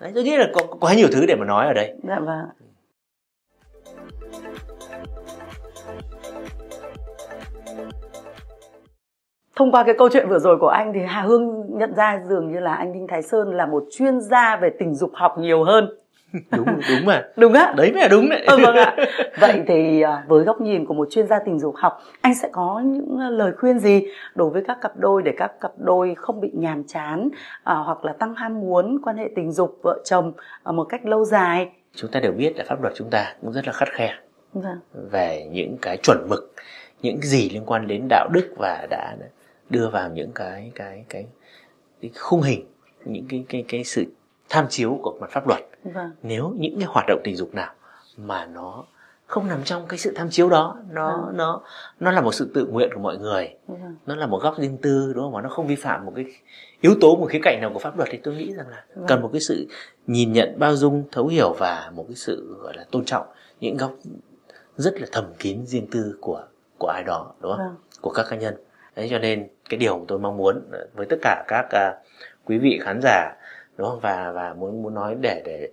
đấy 0.00 0.12
tôi 0.14 0.24
nghĩ 0.24 0.36
là 0.36 0.48
có 0.54 0.62
có 0.66 0.76
quá 0.80 0.94
nhiều 0.94 1.08
thứ 1.12 1.26
để 1.28 1.34
mà 1.38 1.44
nói 1.46 1.66
ở 1.66 1.72
đây. 1.72 1.94
Dạ 2.08 2.20
vâng 2.20 2.44
Thông 9.56 9.72
qua 9.72 9.84
cái 9.84 9.94
câu 9.98 10.08
chuyện 10.12 10.28
vừa 10.28 10.38
rồi 10.38 10.58
của 10.58 10.68
anh 10.68 10.92
thì 10.92 11.00
Hà 11.06 11.20
Hương 11.22 11.64
nhận 11.78 11.94
ra 11.94 12.20
dường 12.28 12.52
như 12.52 12.60
là 12.60 12.74
anh 12.74 12.92
Đinh 12.92 13.06
Thái 13.06 13.22
Sơn 13.22 13.54
là 13.54 13.66
một 13.66 13.84
chuyên 13.90 14.20
gia 14.20 14.56
về 14.56 14.70
tình 14.78 14.94
dục 14.94 15.10
học 15.14 15.38
nhiều 15.38 15.64
hơn. 15.64 15.88
đúng 16.56 16.66
đúng 16.66 17.04
mà 17.06 17.22
Đúng 17.36 17.52
á? 17.52 17.74
đấy 17.76 17.92
mới 17.92 18.02
là 18.02 18.08
đúng 18.08 18.28
đấy 18.28 18.44
Ừ, 18.46 18.58
vâng 18.62 18.76
ạ. 18.76 18.96
Vậy 19.40 19.62
thì 19.68 20.00
à, 20.02 20.24
với 20.28 20.44
góc 20.44 20.60
nhìn 20.60 20.86
của 20.86 20.94
một 20.94 21.08
chuyên 21.10 21.26
gia 21.26 21.38
tình 21.38 21.58
dục 21.58 21.74
học, 21.76 22.00
anh 22.20 22.34
sẽ 22.34 22.48
có 22.52 22.82
những 22.84 23.18
à, 23.20 23.30
lời 23.30 23.52
khuyên 23.60 23.78
gì 23.78 24.06
đối 24.34 24.50
với 24.50 24.62
các 24.66 24.78
cặp 24.80 24.92
đôi 24.96 25.22
để 25.22 25.32
các 25.36 25.52
cặp 25.60 25.72
đôi 25.78 26.14
không 26.18 26.40
bị 26.40 26.50
nhàm 26.54 26.84
chán 26.86 27.28
à, 27.64 27.74
hoặc 27.74 28.04
là 28.04 28.12
tăng 28.12 28.34
ham 28.34 28.60
muốn 28.60 28.98
quan 29.04 29.16
hệ 29.16 29.28
tình 29.36 29.52
dục 29.52 29.78
vợ 29.82 30.00
chồng 30.04 30.32
ở 30.62 30.72
một 30.72 30.84
cách 30.84 31.06
lâu 31.06 31.24
dài? 31.24 31.70
chúng 31.94 32.10
ta 32.10 32.20
đều 32.20 32.32
biết 32.32 32.52
là 32.56 32.64
pháp 32.68 32.82
luật 32.82 32.94
chúng 32.96 33.10
ta 33.10 33.34
cũng 33.40 33.52
rất 33.52 33.66
là 33.66 33.72
khắt 33.72 33.88
khe 33.92 34.14
Vâng, 34.52 34.78
về 35.10 35.46
những 35.52 35.76
cái 35.82 35.96
chuẩn 36.02 36.18
mực 36.30 36.52
những 37.02 37.16
cái 37.20 37.28
gì 37.28 37.50
liên 37.50 37.62
quan 37.66 37.86
đến 37.86 38.06
đạo 38.08 38.28
đức 38.32 38.48
và 38.58 38.86
đã 38.90 39.16
đưa 39.70 39.88
vào 39.88 40.10
những 40.10 40.32
cái 40.34 40.72
cái 40.74 41.04
cái, 41.08 41.26
cái 42.02 42.10
khung 42.20 42.42
hình 42.42 42.66
những 43.04 43.26
cái 43.28 43.44
cái 43.48 43.64
cái 43.68 43.84
sự 43.84 44.04
tham 44.48 44.66
chiếu 44.68 44.98
của 45.02 45.16
mặt 45.20 45.30
pháp 45.30 45.46
luật 45.48 45.60
vâng. 45.84 46.10
nếu 46.22 46.52
những 46.58 46.74
cái 46.78 46.86
hoạt 46.88 47.04
động 47.08 47.20
tình 47.24 47.36
dục 47.36 47.54
nào 47.54 47.72
mà 48.16 48.46
nó 48.46 48.84
không 49.26 49.48
nằm 49.48 49.64
trong 49.64 49.86
cái 49.88 49.98
sự 49.98 50.12
tham 50.16 50.30
chiếu 50.30 50.48
đó 50.48 50.76
nó 50.90 51.22
Vâng. 51.26 51.36
nó 51.36 51.62
nó 52.00 52.10
là 52.10 52.20
một 52.20 52.32
sự 52.34 52.50
tự 52.54 52.66
nguyện 52.66 52.90
của 52.94 53.00
mọi 53.00 53.18
người 53.18 53.54
Vâng. 53.66 53.96
nó 54.06 54.14
là 54.14 54.26
một 54.26 54.42
góc 54.42 54.58
riêng 54.58 54.78
tư 54.82 55.12
đúng 55.14 55.24
không 55.24 55.32
mà 55.32 55.42
nó 55.42 55.48
không 55.48 55.66
vi 55.66 55.76
phạm 55.76 56.04
một 56.06 56.12
cái 56.16 56.24
yếu 56.80 56.94
tố 57.00 57.16
một 57.16 57.26
khía 57.30 57.40
cạnh 57.42 57.58
nào 57.60 57.70
của 57.72 57.78
pháp 57.78 57.96
luật 57.96 58.08
thì 58.12 58.18
tôi 58.22 58.34
nghĩ 58.34 58.52
rằng 58.54 58.68
là 58.68 58.84
Vâng. 58.94 59.06
cần 59.08 59.22
một 59.22 59.30
cái 59.32 59.40
sự 59.40 59.66
nhìn 60.06 60.32
nhận 60.32 60.58
bao 60.58 60.76
dung 60.76 61.04
thấu 61.12 61.26
hiểu 61.26 61.52
và 61.58 61.90
một 61.94 62.04
cái 62.08 62.16
sự 62.16 62.56
gọi 62.62 62.72
là 62.76 62.84
tôn 62.90 63.04
trọng 63.04 63.26
những 63.60 63.76
góc 63.76 63.92
rất 64.76 64.94
là 65.00 65.06
thầm 65.12 65.24
kín 65.38 65.66
riêng 65.66 65.86
tư 65.90 66.16
của 66.20 66.42
của 66.78 66.88
ai 66.88 67.02
đó 67.04 67.32
đúng 67.40 67.52
không 67.56 67.66
Vâng. 67.66 67.76
của 68.00 68.10
các 68.10 68.26
cá 68.30 68.36
nhân 68.36 68.54
đấy 68.96 69.08
cho 69.10 69.18
nên 69.18 69.48
cái 69.70 69.78
điều 69.78 70.04
tôi 70.08 70.18
mong 70.18 70.36
muốn 70.36 70.70
với 70.94 71.06
tất 71.10 71.16
cả 71.22 71.44
các 71.48 71.66
à, 71.72 71.92
quý 72.44 72.58
vị 72.58 72.80
khán 72.82 73.00
giả 73.02 73.36
đúng 73.76 73.88
không 73.88 74.00
và 74.00 74.32
và 74.32 74.54
muốn 74.54 74.82
muốn 74.82 74.94
nói 74.94 75.16
để 75.20 75.42
để 75.44 75.68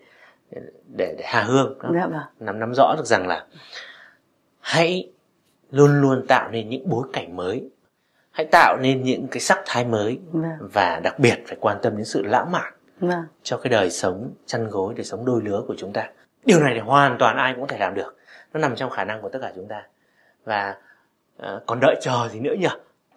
để 0.98 1.16
để 1.18 1.24
hà 1.26 1.44
hương? 1.44 1.80
Dạ 1.94 2.08
vâng. 2.08 2.22
nắm 2.40 2.60
nắm 2.60 2.74
rõ 2.74 2.96
được 2.98 3.06
rằng 3.06 3.28
là 3.28 3.46
hãy 4.60 5.12
luôn 5.72 6.02
luôn 6.02 6.26
tạo 6.28 6.50
nên 6.52 6.70
những 6.70 6.90
bối 6.90 7.08
cảnh 7.14 7.36
mới 7.36 7.70
hãy 8.32 8.48
tạo 8.52 8.78
nên 8.82 9.04
những 9.04 9.28
cái 9.32 9.40
sắc 9.40 9.60
thái 9.66 9.86
mới 9.86 10.20
Vâng. 10.32 10.52
và 10.74 11.00
đặc 11.04 11.20
biệt 11.20 11.44
phải 11.48 11.58
quan 11.62 11.78
tâm 11.82 11.98
đến 11.98 12.06
sự 12.06 12.24
lãng 12.24 12.52
mạn 12.52 12.74
Vâng. 13.00 13.24
cho 13.44 13.58
cái 13.58 13.70
đời 13.72 13.90
sống 13.90 14.34
chăn 14.46 14.68
gối 14.70 14.94
đời 14.98 15.04
sống 15.04 15.26
đôi 15.26 15.42
lứa 15.42 15.64
của 15.68 15.76
chúng 15.78 15.94
ta 15.94 16.10
điều 16.46 16.60
này 16.60 16.72
thì 16.76 16.80
hoàn 16.80 17.18
toàn 17.20 17.38
ai 17.38 17.54
cũng 17.54 17.62
có 17.62 17.68
thể 17.68 17.78
làm 17.78 17.94
được 17.94 18.18
nó 18.54 18.60
nằm 18.60 18.76
trong 18.76 18.90
khả 18.90 19.04
năng 19.04 19.22
của 19.22 19.30
tất 19.30 19.40
cả 19.42 19.52
chúng 19.56 19.68
ta 19.68 19.84
và 20.44 20.76
ờ, 21.38 21.62
còn 21.66 21.80
đợi 21.82 21.96
chờ 22.02 22.30
gì 22.32 22.40
nữa 22.40 22.54
nhỉ 22.60 22.68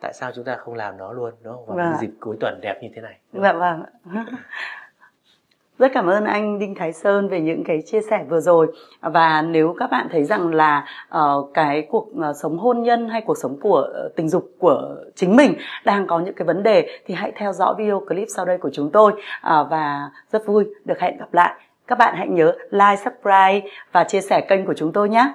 tại 0.04 0.12
sao 0.12 0.30
chúng 0.34 0.44
ta 0.44 0.56
không 0.56 0.74
làm 0.74 0.96
nó 0.96 1.12
luôn 1.12 1.32
đúng 1.42 1.54
không 1.54 1.66
vào 1.66 1.76
Vâng. 1.76 2.00
dịp 2.00 2.10
cuối 2.20 2.36
tuần 2.40 2.60
đẹp 2.62 2.78
như 2.82 2.88
thế 2.94 3.02
này 3.02 3.18
Dạ 3.32 3.52
vâng. 3.52 3.82
Rất 5.78 5.90
cảm 5.94 6.06
ơn 6.06 6.24
anh 6.24 6.58
Đinh 6.58 6.74
Thái 6.74 6.92
Sơn 6.92 7.28
về 7.28 7.40
những 7.40 7.64
cái 7.64 7.82
chia 7.86 8.00
sẻ 8.10 8.24
vừa 8.28 8.40
rồi 8.40 8.66
và 9.00 9.42
nếu 9.42 9.74
các 9.78 9.90
bạn 9.90 10.08
thấy 10.10 10.24
rằng 10.24 10.54
là 10.54 10.84
ờ, 11.08 11.44
cái 11.54 11.86
cuộc 11.90 12.08
ờ, 12.22 12.32
sống 12.32 12.58
hôn 12.58 12.82
nhân 12.82 13.08
hay 13.08 13.20
cuộc 13.20 13.38
sống 13.38 13.56
của 13.60 13.80
ờ, 13.94 14.08
tình 14.16 14.28
dục 14.28 14.50
của 14.58 14.96
chính 15.14 15.36
mình 15.36 15.54
đang 15.84 16.06
có 16.06 16.18
những 16.20 16.34
cái 16.34 16.46
vấn 16.46 16.62
đề 16.62 16.88
thì 17.06 17.14
hãy 17.14 17.32
theo 17.36 17.52
dõi 17.52 17.74
video 17.78 18.00
clip 18.00 18.28
sau 18.36 18.44
đây 18.44 18.58
của 18.58 18.70
chúng 18.72 18.90
tôi 18.90 19.12
Ờ, 19.40 19.66
và 19.70 20.10
rất 20.32 20.46
vui 20.46 20.64
được 20.84 21.00
hẹn 21.00 21.18
gặp 21.18 21.34
lại. 21.34 21.54
Các 21.86 21.98
bạn 21.98 22.14
hãy 22.16 22.28
nhớ 22.28 22.52
like, 22.70 22.96
subscribe 22.96 23.60
và 23.92 24.04
chia 24.04 24.20
sẻ 24.20 24.40
kênh 24.48 24.66
của 24.66 24.74
chúng 24.74 24.92
tôi 24.92 25.08
nhé. 25.08 25.34